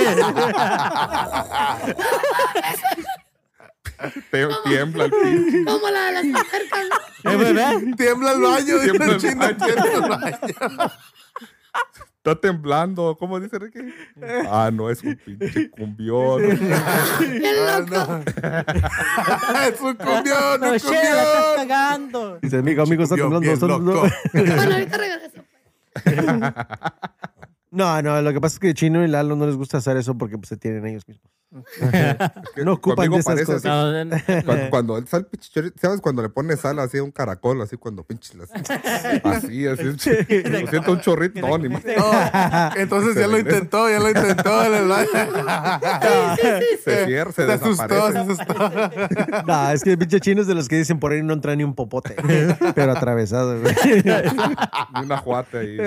[4.65, 5.65] Tiembla el pinche.
[5.65, 6.25] Como la de las.
[7.23, 7.31] ¿no?
[7.31, 7.93] Eh, bebé.
[7.97, 9.57] Tiembla el baño, dice Tiembla el baño.
[9.57, 10.37] tiembla el baño.
[12.27, 13.15] Está temblando.
[13.17, 13.79] ¿Cómo dice Ricky?
[14.49, 16.41] Ah, no, es un pinche cumbión.
[16.71, 17.95] Ah, loco.
[17.95, 18.23] no.
[19.67, 21.67] es un cumbión, No, un che, la estás cumbión.
[21.67, 22.39] cagando.
[22.41, 23.39] Dice, amigo, amigo, está temblando.
[23.41, 23.93] bien temblando.
[23.93, 24.07] loco.
[24.33, 25.43] Bueno, ahorita regreso.
[27.71, 30.17] No, no, lo que pasa es que Chino y Lalo no les gusta hacer eso
[30.17, 31.31] porque pues, se tienen ellos mismos.
[32.57, 33.63] No ocupan de esas cosas.
[33.63, 36.01] No, no, Cuando, cuando él sale pinche chorrito, ¿sabes?
[36.01, 40.67] Cuando le pone sal así a un caracol, así cuando pinche las- así, así, lo
[40.67, 41.83] siento un chorrito, no, ni más.
[41.85, 41.93] No,
[42.75, 44.91] entonces ya lo intentó, ya lo intentó el.
[46.83, 48.19] Se cierra, se Se asustó, se desaparece.
[48.19, 49.43] asustó.
[49.47, 51.55] No, es que el pinche chino es de los que dicen por ahí no entra
[51.55, 52.15] ni un popote.
[52.75, 53.75] Pero atravesado, güey.
[55.01, 55.77] Una juate ahí.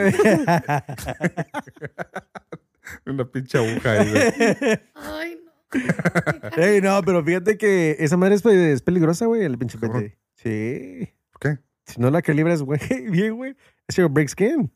[3.06, 4.22] una pinche aguja ahí, güey.
[4.94, 5.50] Ay, no.
[6.62, 10.02] Ey, no, pero fíjate que esa madre es, pe- es peligrosa, güey, el pinche Cabrón.
[10.02, 10.18] pete.
[10.34, 11.12] Sí.
[11.32, 11.58] ¿Por qué?
[11.86, 13.56] Si no la calibras, güey, bien, güey.
[13.88, 14.70] Ese break skin.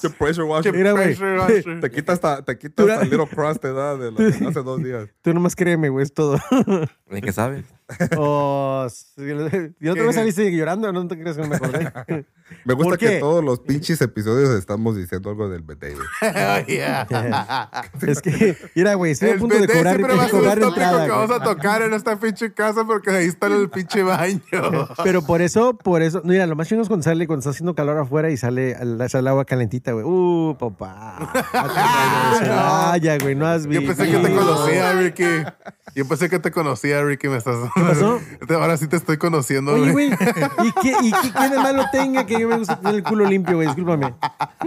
[0.00, 0.72] The pressure washer.
[0.74, 1.14] Mira, güey.
[1.16, 1.80] Pressure washer.
[1.80, 4.62] Te quita hasta, te quita hasta el little crust te da de lo de hace
[4.62, 5.08] dos días.
[5.22, 6.38] Tú nomás créeme, güey, es todo.
[7.10, 7.64] ¿De qué sabes?
[8.16, 9.22] Oh, sí,
[9.80, 11.92] y otra vez saliste llorando, no te crees que no me acordé.
[12.64, 13.18] Me gusta ¿Por que qué?
[13.18, 15.76] todos los pinches episodios estamos diciendo algo del güey.
[16.22, 17.06] Oh, yeah.
[18.06, 20.38] es que, mira, güey, estoy a El punto de cobrar, siempre va a de ser
[20.40, 21.04] cobrar el tópico entrada.
[21.04, 24.40] que vamos a tocar en esta pinche casa porque ahí está el pinche baño.
[25.04, 27.74] Pero por eso, por eso, mira, lo más chingón es cuando sale, cuando está haciendo
[27.74, 30.06] calor afuera y sale, al- sale agua calentita, güey.
[30.06, 31.30] Uh, papá.
[31.52, 33.94] Ah, ya, güey, no has Yo visto.
[33.94, 35.24] pensé que te conocía, Ricky.
[35.94, 37.28] Yo pensé que te conocía, Ricky.
[37.28, 37.56] Me estás...
[37.80, 38.20] pasó?
[38.50, 40.08] Ahora sí te estoy conociendo, Oye, güey.
[40.08, 43.24] ¿y qué, y qué, qué de malo tenga que yo me gusta tener el culo
[43.26, 43.66] limpio, güey?
[43.68, 44.14] Discúlpame.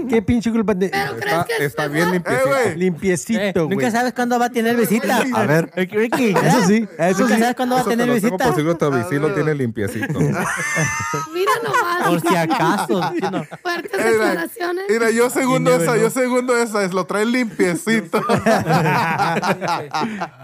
[0.09, 2.47] ¿Qué pinche culpa de Pero crees Está, está bien Eh, limpiecito.
[2.49, 2.67] güey.
[2.67, 3.77] Eh, limpiecito, güey?
[3.77, 5.23] nunca sabes cuándo va a tener visita.
[5.33, 5.71] A ver.
[5.75, 7.41] Ricky, Eso sí, eso Nunca sí.
[7.41, 8.45] sabes cuándo va a te tener lo tengo visita.
[8.45, 10.19] por seguro, tu sí lo tiene limpiecito.
[11.33, 12.07] Mira nomás.
[12.07, 13.01] Por si acaso.
[13.13, 13.43] ¿sí no?
[13.61, 14.85] Fuertes Mira, declaraciones.
[14.89, 18.21] mira, yo segundo esa, yo segundo esa, es lo trae limpiecito.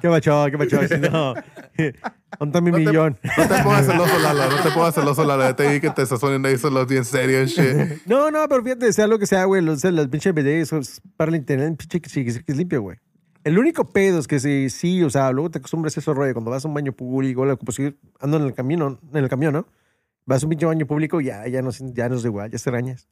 [0.01, 0.45] ¿Qué macho?
[0.51, 0.87] ¿Qué macho?
[0.87, 1.33] Si no,
[2.39, 3.17] ¿dónde está mi millón?
[3.37, 5.43] No te pongas celoso, Lalo, no te pongas celoso, Lalo.
[5.43, 8.01] Ya te vi que te estás poniendo ahí solos bien serio and shit.
[8.05, 11.29] No, no, pero fíjate, sea lo que sea, güey, los, los pinches BDs es para
[11.29, 12.97] el internet, pinche que es limpio, güey.
[13.43, 16.33] El único pedo es que sí, sí, o sea, luego te acostumbras a eso, rollo,
[16.33, 17.77] cuando vas a un baño público, la- pues
[18.19, 19.67] ando en el camino, en el camión, ¿no?
[20.25, 23.07] Vas a un pinche baño público, ya, ya no, ya no es igual, ya extrañas.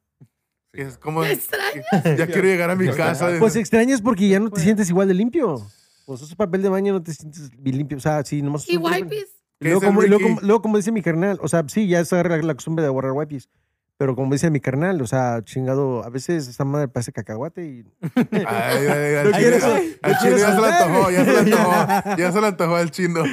[0.73, 1.83] Y es como, Qué extraño.
[2.17, 3.29] ya quiero llegar a mi casa.
[3.39, 5.65] Pues extrañas porque ya no te sientes igual de limpio.
[6.05, 8.69] Pues ese papel de baño no te sientes bien limpio, o sea, sí, nomás...
[8.69, 9.31] Y wipes.
[9.59, 12.03] Luego, ¿Qué dice como, luego, como- luego, como dice mi carnal, o sea, sí, ya
[12.05, 13.49] se agarra la costumbre de borrar wipes.
[13.97, 17.85] Pero como dice mi carnal, o sea, chingado, a veces esta madre parece cacahuate y.
[18.29, 19.71] Ay, ay, ay, al ¿Lo chino, quieres- al
[20.11, 20.81] lo chino quieres ya se soltar?
[20.83, 23.23] antojó, ya se le antojó, ya se le antojó al chino.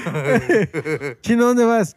[1.22, 1.96] Chino, ¿dónde vas?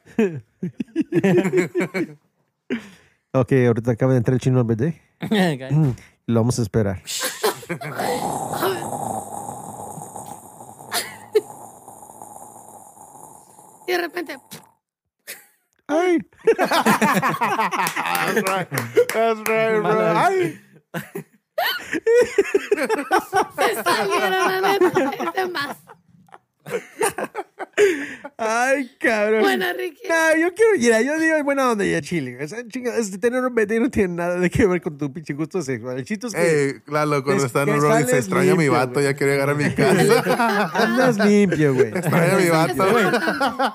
[3.34, 4.94] ok, ahorita acaba de entrar el chino al BD.
[6.26, 7.04] Lo vamos a esperar.
[13.88, 14.38] Y de repente,
[15.88, 16.18] ¡Ay!
[16.58, 18.68] That's right,
[19.14, 20.18] that's right, bro.
[20.18, 20.60] Ay.
[23.56, 25.12] se salieron, la neta.
[25.12, 25.78] Es de más.
[28.48, 29.42] ¡Ay, cabrón!
[29.42, 30.08] Bueno, Ricky.
[30.08, 32.38] No, yo quiero, mira, yo digo buena onda ya Chile.
[32.44, 35.12] O sea, chinga, es- tener un BD no tiene nada de que ver con tu
[35.12, 35.98] pinche gusto sexual.
[35.98, 38.56] El chiste es que Ey, Lalo, cuando Es está en un rolling se extraña a
[38.56, 39.06] mi vato, güey.
[39.06, 40.72] ya quiero llegar a mi casa.
[40.74, 41.88] andas limpio, güey.
[41.88, 43.00] Extraña a mi vato.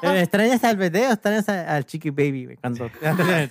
[0.02, 2.44] Eh, ¿Extrañas al bebé o extrañas a- al chiqui baby?
[2.44, 2.90] güey, Cuando...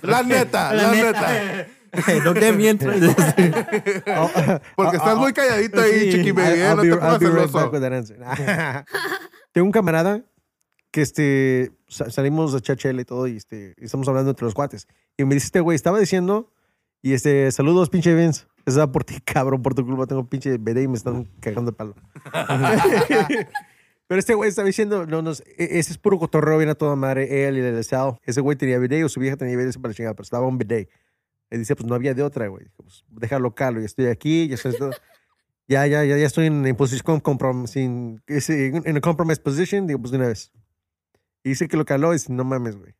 [0.02, 1.66] La neta, la neta.
[2.24, 2.86] no te miento.
[4.76, 7.70] Porque estás muy calladito ahí, chiqui baby, eh, I'll no be- te I'll pongas celoso.
[9.52, 10.22] Tengo un camarada
[10.90, 14.44] que este, sa- salimos de echar chela y todo y, este, y estamos hablando entre
[14.44, 14.88] los cuates.
[15.16, 16.52] Y me dice este güey, estaba diciendo,
[17.02, 18.46] y este, saludos pinche Vince.
[18.66, 21.76] Estaba por ti, cabrón, por tu culpa tengo pinche BD y me están cagando de
[21.76, 21.94] palo.
[24.06, 26.96] Pero este güey estaba diciendo, no, no, e- ese es puro cotorreo, viene a toda
[26.96, 28.18] madre, él y el deseo.
[28.24, 30.88] Ese güey tenía BD o su vieja tenía BD para chingar, pero estaba un BD.
[31.52, 32.66] Y dice, pues no había de otra, güey.
[32.76, 34.74] Pues déjalo calo, ya estoy aquí, ya estoy...
[35.68, 37.04] Ya, ya, ya, ya estoy en, en posición
[38.72, 40.50] en en a compromise position, digo, pues de una vez.
[41.42, 42.94] Y dice que lo caló y dice, no mames, güey.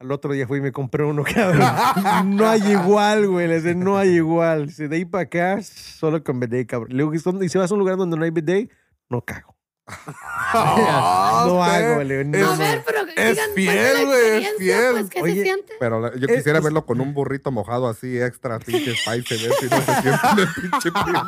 [0.00, 2.36] Al otro día fui y me compré uno, cabrón.
[2.36, 3.48] no hay igual, güey.
[3.48, 4.66] Le dice, no hay igual.
[4.66, 6.90] Dice, de ahí para acá, solo con bidet, cabrón.
[6.90, 8.70] Le digo, que si vas a un lugar donde no hay bidet,
[9.08, 9.53] no cago.
[9.86, 14.46] Ah, No usted hago, le digo, no, A ver, pero Es digan, fiel, güey, es
[14.46, 14.92] experiencia, fiel.
[14.92, 15.72] Pues, ¿qué Oye, se siente?
[15.78, 19.36] Pero la- yo Eh, quisiera es- verlo con un burrito mojado así, extra pinche spicy,
[19.46, 21.24] ver si no se siente en el pinche primer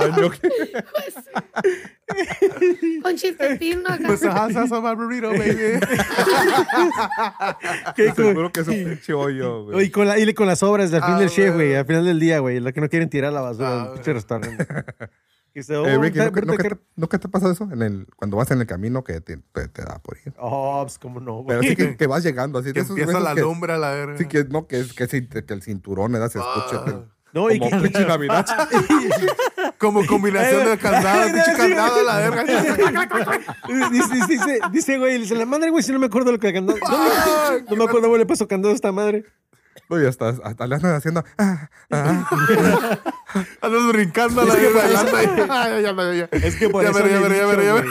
[0.00, 0.30] baño.
[3.02, 4.04] Con chiltepino acá.
[4.06, 5.44] Pues ajá, salsa burrito, baby.
[7.96, 8.12] ¿Qué?
[8.12, 9.86] Seguro que es un pinche hoyo, güey.
[9.86, 11.74] Y con, la, y con las obras al fin Ah, del chef, güey.
[11.74, 12.60] Al final del día, güey.
[12.60, 14.66] Lo que no quieren tirar la basura Ah, del pinche restaurante.
[15.54, 17.18] Y dice, oh, Eh, Ricky, está- ¿no, que- no, ahorita que que- te, ¿no que
[17.18, 17.68] te pasa eso?
[17.72, 20.32] En el, cuando vas en el camino que te, te, te da por ir.
[20.38, 21.70] Oh, pues cómo no, Pero güey.
[21.70, 22.68] sí que, que vas llegando así.
[22.68, 24.18] Que de esos empieza la que- lumbre a la verga.
[24.18, 25.04] Sí, que no, que, es, que,
[25.54, 26.84] el cinturón le das escucha.
[26.86, 27.04] Ah.
[27.32, 28.46] No, y como que, pinche Navidad.
[29.78, 32.42] Como combinación de candado, pinche candado a la verga.
[32.44, 36.52] Dice, dice, dice, dice, güey, dice la madre, güey, si no me acuerdo lo que
[36.52, 36.78] candado.
[36.80, 39.24] No, me- no me acuerdo, güey, le pasó candado a esta madre.
[39.88, 41.24] No, y hasta, hasta le andan haciendo.
[41.38, 42.98] ah, ah.
[43.62, 44.80] Andas brincando a la verga.
[44.82, 45.26] bailando ahí.
[45.50, 46.28] Ay, ya, ya, ya.
[46.32, 46.98] Es que por Ya eso.
[46.98, 47.84] veré, ya veré, ya veré, ya güey.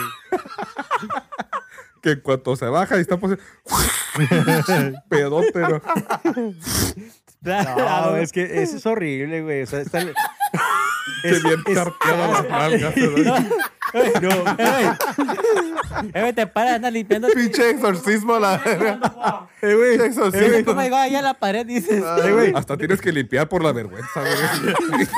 [2.02, 3.38] que en cuanto se baja y está pues.
[5.08, 5.60] pedote,
[7.42, 8.10] ¿no?
[8.10, 9.62] No, es que eso es horrible, güey.
[9.62, 10.00] O sea, está.
[11.22, 12.94] Que bien carpeado las nalgas.
[14.20, 14.44] No,
[16.14, 17.28] Eh, te paras, andas limpiando.
[17.28, 19.48] Pinche exorcismo la verga.
[19.62, 20.08] Eh, güey.
[20.08, 20.38] Eso sí.
[20.38, 21.64] Dice, ¿Cómo llegó ahí a la pared?
[21.66, 22.04] Dices.
[22.24, 22.52] Eh, güey.
[22.54, 25.06] Hasta tienes que limpiar por la vergüenza, güey.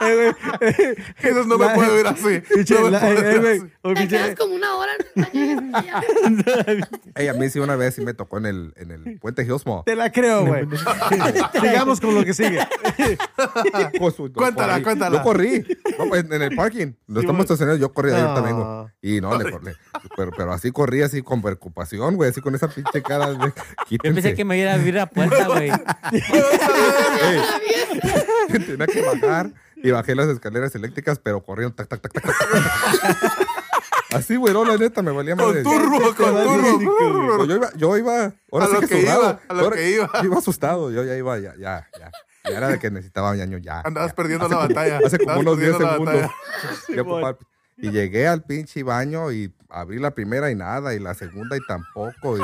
[0.00, 0.32] Eh.
[0.60, 2.40] Eh, Eso no me La- puedo ir así.
[2.54, 3.52] pinche, No me la- puedo eh, ir
[3.84, 3.94] así.
[3.94, 4.92] Te quedas como una hora.
[7.14, 9.84] Ey, a mí sí una vez sí me tocó en el, en el puente Hillsmall.
[9.84, 10.66] Te la creo, güey.
[11.60, 12.58] Sigamos con lo que sigue.
[13.98, 14.82] Pues, Cuéntala, corrí.
[14.82, 15.16] cuéntala.
[15.18, 15.64] Yo corrí.
[15.98, 16.92] No, pues, en el parking.
[17.06, 17.80] No estamos estacionados.
[17.80, 18.34] Yo corrí No.
[18.34, 18.86] también, güey.
[19.02, 19.72] Y no, le corrí.
[20.16, 22.30] Pero, pero así corrí, así con preocupación, güey.
[22.30, 23.52] Así con esa pinche cara de.
[23.90, 25.70] Yo pensé que me iba a abrir la puerta, güey.
[25.70, 27.40] Ey,
[28.66, 29.50] tenía que bajar
[29.84, 31.74] y bajé las escaleras eléctricas, pero corriendo.
[31.76, 33.48] Tac, tac, tac, tac, tac.
[34.14, 35.62] Así, güey, no, la neta, me valía Con madre.
[35.62, 36.14] turbo, con
[36.44, 37.36] turbo.
[37.36, 39.90] Pues yo iba, yo iba, ahora A sí lo que, iba, a lo Ahora- que
[39.90, 40.10] iba.
[40.22, 42.10] Iba asustado, yo ya iba, ya, ya, ya.
[42.44, 43.80] Ya era de que necesitaba baño, ya.
[43.80, 44.14] Andabas ya.
[44.16, 45.00] perdiendo Hace la como- batalla.
[45.04, 46.30] Hace como Andabas unos 10 perdiendo la segundos.
[47.06, 47.38] ocupaba-
[47.76, 51.60] y llegué al pinche baño y abrí la primera y nada, y la segunda y
[51.66, 52.38] tampoco.
[52.38, 52.40] Y,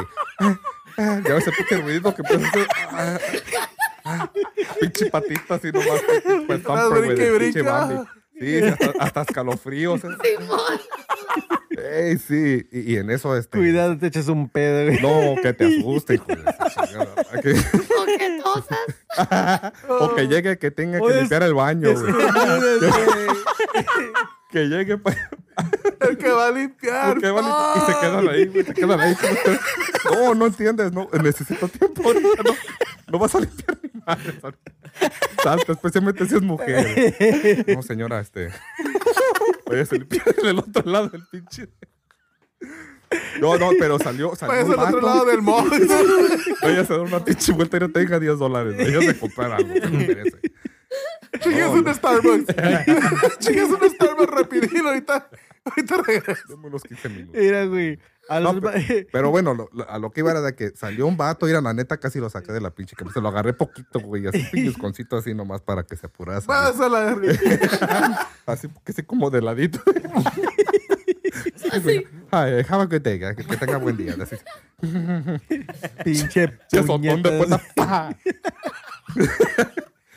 [0.98, 2.66] ya ese pinche ruidito que puede hacer.
[4.80, 6.00] Pinche patita así nomás.
[6.46, 7.62] Pues thumper, güey, pinche.
[7.62, 7.96] Bambi.
[8.38, 10.02] Sí, sí, hasta, hasta escalofríos.
[10.04, 10.08] eh.
[10.38, 10.60] Simón.
[11.92, 12.66] Ey, sí.
[12.72, 13.58] Y, y en eso, este.
[13.58, 15.00] Cuidado, te echas un pedo, güey.
[15.02, 16.36] No, que te asuste, hijo de.
[17.42, 19.72] Que- O que tosas.
[19.88, 22.14] o que llegue que tenga que Oye, limpiar el baño, güey.
[24.50, 25.14] Que llegue pa-
[26.00, 27.18] El que va a limpiar.
[27.18, 29.14] que van y, y se quedan ahí, güey, se quedan ahí.
[30.10, 32.54] No, no entiendes, no, necesito tiempo ahorita, no,
[33.10, 34.40] no vas a limpiar ni madre.
[35.42, 37.66] Salta, especialmente si es mujer.
[37.74, 38.50] No, señora, este.
[39.66, 41.68] Vaya a limpiar en el otro lado del pinche.
[43.40, 45.68] No, no, pero salió, salió Vayas un al otro lado del mall.
[46.62, 48.76] Vaya a hacer una pinche vuelta y no tenga 10 dólares.
[48.76, 50.40] Vaya a comprar algo que me merece.
[51.40, 52.46] Chingas un Starbucks.
[53.38, 55.28] Chingas un Starbucks rapidín ahorita.
[55.64, 56.42] Ahorita regreso.
[56.48, 57.40] Dame unos 15 minutos.
[57.40, 57.98] Mira, güey.
[58.30, 60.70] A No, los- pe- pero bueno, lo- lo- a lo que iba era de que
[60.70, 63.20] salió un vato, y era la neta casi lo saqué de la pinche que se
[63.20, 66.38] lo agarré poquito, güey, así pinchesconcito así nomás para que se apurara.
[66.38, 66.78] a salir.
[66.78, 68.28] Vas a la verga.
[68.46, 69.80] Así que sí como de ladito.
[71.72, 72.04] Así.
[72.32, 74.16] Hi, have a good day, que, que tenga buen día.
[74.20, 74.36] Así,
[76.04, 77.60] Pinche azotón de puerta.
[77.76, 78.16] ¡pa!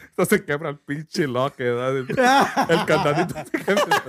[0.09, 1.97] Esto se quebra el pinche lock, ¿verdad?
[1.97, 4.03] El, el candadito se quebra.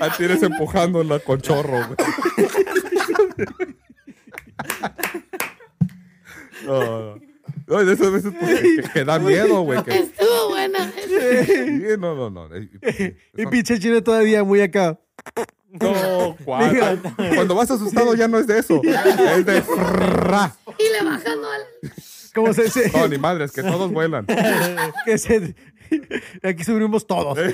[0.00, 2.48] Ahí tienes empujándola con chorro, güey.
[6.66, 7.30] No, no.
[7.66, 9.82] No, de esas veces pues, que, que da miedo, güey.
[9.84, 10.90] Que, Estuvo buena.
[10.92, 12.56] sí, no, no, no.
[12.56, 14.98] Y- y- Y pinche chino todavía muy acá.
[15.70, 17.00] No, ¿cuál?
[17.34, 18.80] Cuando vas asustado ya no es de eso.
[18.82, 20.56] Es de frrra.
[20.78, 21.50] Y le bajan ¿no?
[21.50, 21.60] al...
[22.34, 22.90] ¿Cómo se dice?
[22.94, 24.26] No, ni madres, que todos vuelan.
[25.04, 25.54] que se...
[26.42, 27.38] Aquí subimos todos.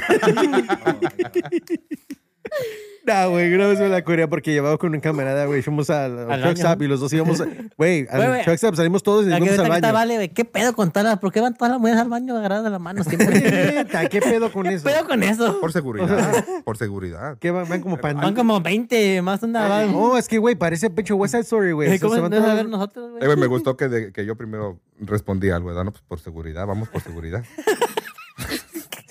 [3.07, 5.63] No, güey, una vez me la corría porque llevaba con un camarada, güey.
[5.63, 7.47] Fuimos al, al Al truck stop y los dos íbamos, a-
[7.79, 8.43] güey, al güey.
[8.45, 9.93] truck stop salimos todos y nos fuimos al baño.
[9.93, 10.29] vale, güey.
[10.31, 11.19] ¿Qué pedo con todas las?
[11.21, 13.87] ¿Por qué van todas las mujeres al baño agarradas de la mano siempre?
[14.11, 14.85] ¿Qué pedo con ¿Qué eso?
[14.85, 15.61] pedo con eso?
[15.61, 16.45] Por seguridad.
[16.65, 17.39] Por seguridad.
[17.39, 18.35] ¿Qué van, van como Van pan?
[18.35, 19.93] como 20 más una van.
[19.93, 21.99] No, es que, güey, parece pecho West Side Story, güey.
[22.01, 23.23] ¿Cómo van van a ver nosotros, güey?
[23.23, 25.85] Eh, güey, me gustó que, de- que yo primero respondí algo, ¿verdad?
[25.85, 27.45] No, pues por seguridad, vamos por seguridad.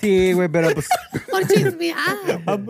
[0.06, 0.88] Sí, güey, pero pues...
[1.32, 1.98] Por chismear.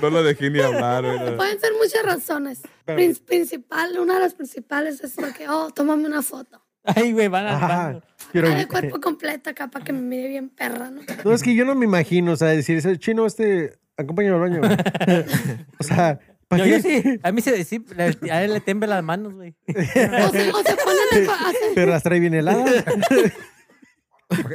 [0.00, 1.36] No lo dejé ni hablar, güey.
[1.36, 2.62] Pueden ser muchas razones.
[2.86, 6.62] Prin- principal, una de las principales es porque, oh, tómame una foto.
[6.84, 7.66] Ay, güey, van al Ajá.
[7.86, 8.02] baño.
[8.32, 8.48] Quiero...
[8.48, 11.02] Ah, de cuerpo completa acá para que me mire bien perra, ¿no?
[11.24, 14.40] No, es que yo no me imagino, o sea, decir, ese chino, este, acompáñame al
[14.40, 14.58] baño.
[14.60, 14.72] güey".
[15.78, 17.02] o sea, ¿para Yo, qué?
[17.02, 17.20] sí.
[17.22, 19.54] A mí se, sí, le- a él le temblan las manos, güey.
[19.68, 21.28] O se, o se ponen
[21.74, 22.84] Pero las trae bien heladas.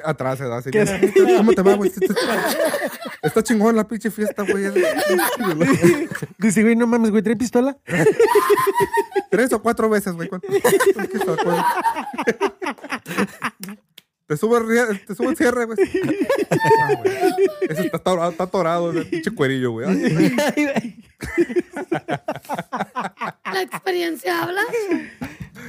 [0.04, 0.72] Atrás se da así.
[0.72, 0.84] ¿Qué?
[1.16, 1.90] "Mira, ¿Cómo te va, güey?
[1.90, 2.14] Está-
[3.22, 4.66] Está chingón la pinche fiesta, güey.
[6.38, 7.78] Dice, güey, no mames, güey, ¿trae pistola?
[9.30, 10.30] Tres o cuatro veces, güey.
[14.30, 15.78] Te sube, el te sube el cierre, güey.
[16.52, 17.14] Ah, güey.
[17.70, 19.88] Ese está atorado, está atorado el pinche cuerillo, güey.
[19.90, 21.04] Ay.
[23.54, 24.62] La experiencia habla.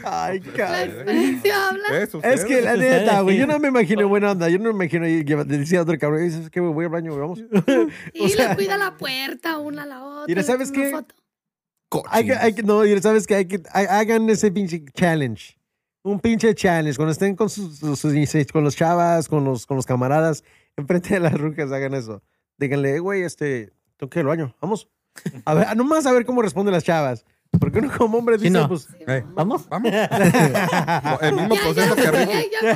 [0.04, 0.80] Ay, La cabrón.
[0.90, 2.02] experiencia habla.
[2.02, 4.48] Eso, Es que la neta, güey, yo no me imagino buena onda.
[4.50, 7.20] Yo no me imagino y que decía otro cabrón, dices que voy al baño, güey,
[7.22, 7.40] vamos.
[8.12, 10.34] Y le cuida la puerta una a la otra.
[10.34, 10.92] Le ¿sabes qué?
[12.10, 15.56] Hay que, hay que, no, y sabes que hay que, ha- hagan ese pinche challenge.
[16.02, 16.96] Un pinche challenge.
[16.96, 20.44] Cuando estén con sus, sus- sus- con los chavas, con los, con los camaradas,
[20.76, 22.22] enfrente de las rucas, hagan eso.
[22.58, 24.88] Díganle, "Eh, güey, este, tengo que ir al baño, vamos.
[25.44, 27.24] A ver, nomás a ver cómo responden las chavas.
[27.58, 28.68] Porque uno como hombre Sí, dice, no.
[28.68, 28.86] pues,
[29.34, 29.68] ¿Vamos?
[29.68, 29.90] vamos.
[31.20, 32.50] El mismo Ya, proceso que ya, Ricky.
[32.62, 32.74] ya, ¿a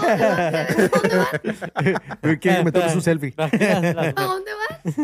[0.89, 2.39] ¿dónde vas?
[2.41, 3.35] que me tomes un selfie.
[3.39, 3.47] ¿A
[4.23, 4.97] dónde vas?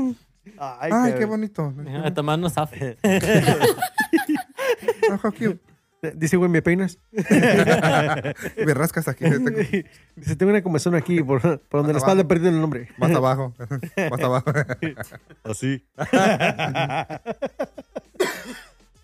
[0.58, 1.28] Ay, Ay, qué cabrón.
[1.28, 1.72] bonito.
[2.04, 2.96] A tomar unos zafes.
[5.10, 5.60] Oh, how cute.
[6.14, 6.98] Dice, güey, ¿me peinas?
[7.12, 9.24] Me rascas aquí.
[9.26, 9.84] este-
[10.16, 12.88] Dice, tengo una comezón aquí por, por donde la espalda perdí el nombre.
[12.96, 13.54] Más abajo.
[14.10, 14.50] Más abajo.
[15.44, 15.84] Así.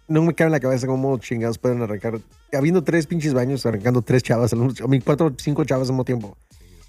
[0.08, 2.18] no me cabe en la cabeza cómo chingados pueden arrancar.
[2.52, 5.94] Habiendo tres pinches baños, arrancando tres chavas, al mismo- a mí cuatro, cinco chavas al
[5.94, 6.36] mismo tiempo.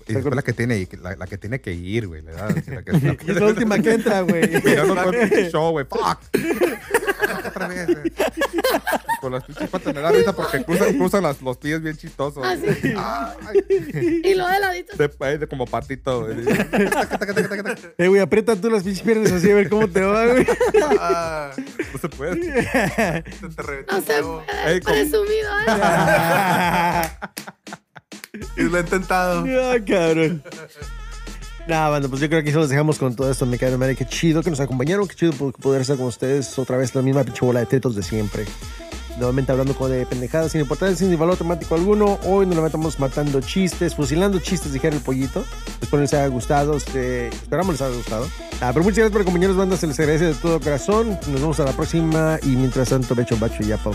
[0.08, 2.22] Después la que tiene, la, la que tiene que ir, güey.
[2.22, 2.50] ¿verdad?
[2.56, 4.48] La que, la que- es la última que entra, güey.
[4.66, 5.86] Mirando todo el show, güey.
[5.86, 6.20] Fuck.
[7.48, 8.12] Otra vez, güey.
[9.22, 12.44] Con las pinches patas me da risa porque cruzan, cruzan las- los pies bien chistosos.
[12.46, 12.94] Ah, sí.
[12.96, 14.96] Ay, Y lo de ladito.
[14.98, 16.38] de, de como patito, güey.
[17.98, 20.46] Eh, güey, aprieta tú las pinches piernas así a ver cómo te va, güey.
[21.00, 21.52] Ah,
[21.94, 22.64] No se puede.
[22.64, 24.74] se te reventó No se puede.
[24.74, 24.82] Ey.
[24.82, 25.74] Presumido, ¿eh?
[28.58, 29.46] Y lo he intentado.
[29.48, 30.44] Ah, cabrón.
[31.68, 33.46] Nada, bueno, pues yo creo que eso los dejamos con todo esto.
[33.46, 33.96] Me cae de madre.
[33.96, 35.08] Qué chido que nos acompañaron.
[35.08, 37.96] Qué chido po- poder estar con ustedes otra vez la misma pinche bola de tetos
[37.96, 38.46] de siempre.
[39.18, 42.20] Nuevamente hablando con de pendejadas sin importancia, sin valor temático alguno.
[42.24, 45.44] Hoy nos levantamos matando chistes, fusilando chistes, dijera el pollito.
[45.82, 46.78] Espero les haya gustado.
[46.78, 48.28] este, esperamos les haya gustado.
[48.62, 49.80] Ah, pero muchas gracias por acompañarnos, bandas.
[49.82, 51.20] Se les agradece de todo corazón.
[51.28, 52.40] Nos vemos a la próxima.
[52.44, 53.92] Y mientras tanto, becho, bacho y apple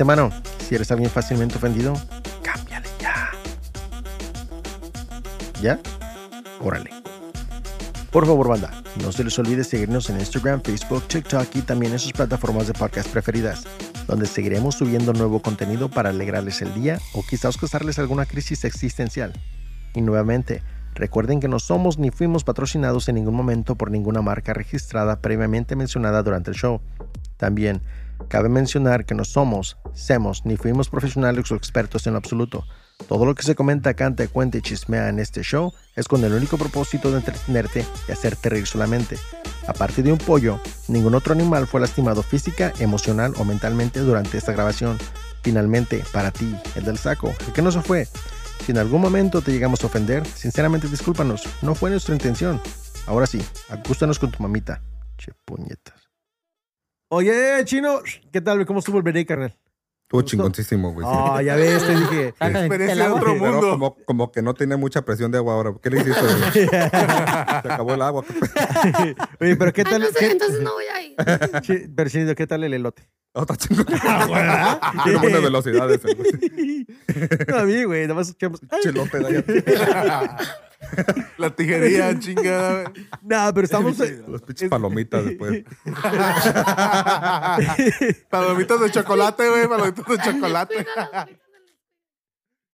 [0.00, 0.30] antemano,
[0.66, 1.92] si eres alguien fácilmente ofendido,
[2.42, 3.30] cámbiale ya.
[5.60, 5.78] ¿Ya?
[6.58, 6.88] Órale.
[8.10, 11.98] Por favor, banda, no se les olvide seguirnos en Instagram, Facebook, TikTok y también en
[11.98, 13.64] sus plataformas de podcast preferidas,
[14.06, 19.34] donde seguiremos subiendo nuevo contenido para alegrarles el día o quizás causarles alguna crisis existencial.
[19.92, 20.62] Y nuevamente,
[20.94, 25.76] recuerden que no somos ni fuimos patrocinados en ningún momento por ninguna marca registrada previamente
[25.76, 26.80] mencionada durante el show.
[27.36, 27.82] También,
[28.28, 32.64] cabe mencionar que no somos, semos ni fuimos profesionales o expertos en absoluto.
[33.08, 36.32] Todo lo que se comenta, canta, cuenta y chismea en este show es con el
[36.32, 39.16] único propósito de entretenerte y hacerte reír solamente.
[39.66, 44.52] Aparte de un pollo, ningún otro animal fue lastimado física, emocional o mentalmente durante esta
[44.52, 44.98] grabación.
[45.42, 48.06] Finalmente, para ti, el del saco, el que no se fue.
[48.64, 52.60] Si en algún momento te llegamos a ofender, sinceramente discúlpanos, no fue nuestra intención.
[53.06, 53.40] Ahora sí,
[53.70, 54.82] acústanos con tu mamita.
[55.16, 55.99] Che puñetas.
[57.20, 58.00] Oye, chino,
[58.32, 58.64] ¿qué tal?
[58.66, 59.52] ¿Cómo estuvo el break, carnal?
[60.02, 61.04] Estuvo chingoncísimo, güey.
[61.08, 62.34] Ah, ya ves, te dije.
[62.38, 63.70] Saca Experiencia de otro Pero mundo.
[63.70, 65.74] como, como que no tiene mucha presión de agua ahora.
[65.82, 66.20] ¿Qué le hiciste?
[66.20, 66.68] güey?
[66.68, 66.76] Se
[67.72, 68.24] acabó el agua.
[69.40, 70.00] Oye, pero ¿qué Ah, tal?
[70.02, 71.16] no sé, qué- entonces no voy a ir.
[71.62, 73.08] Chi- pero, Chinito, ¿qué tal el elote?
[73.32, 73.86] Oh, está chingón.
[73.86, 76.00] Tiene buenas velocidades.
[76.04, 76.86] el güey.
[77.48, 78.60] No, a mí, güey, nada más escuchamos.
[78.70, 78.80] "Ay".
[78.82, 80.38] Chelote de allá.
[81.38, 82.92] La tijería, chingada.
[83.22, 83.96] No, pero estamos.
[83.98, 85.64] Los pinches palomitas después.
[88.30, 89.68] Palomitas de chocolate, güey.
[89.68, 90.86] Palomitas de chocolate.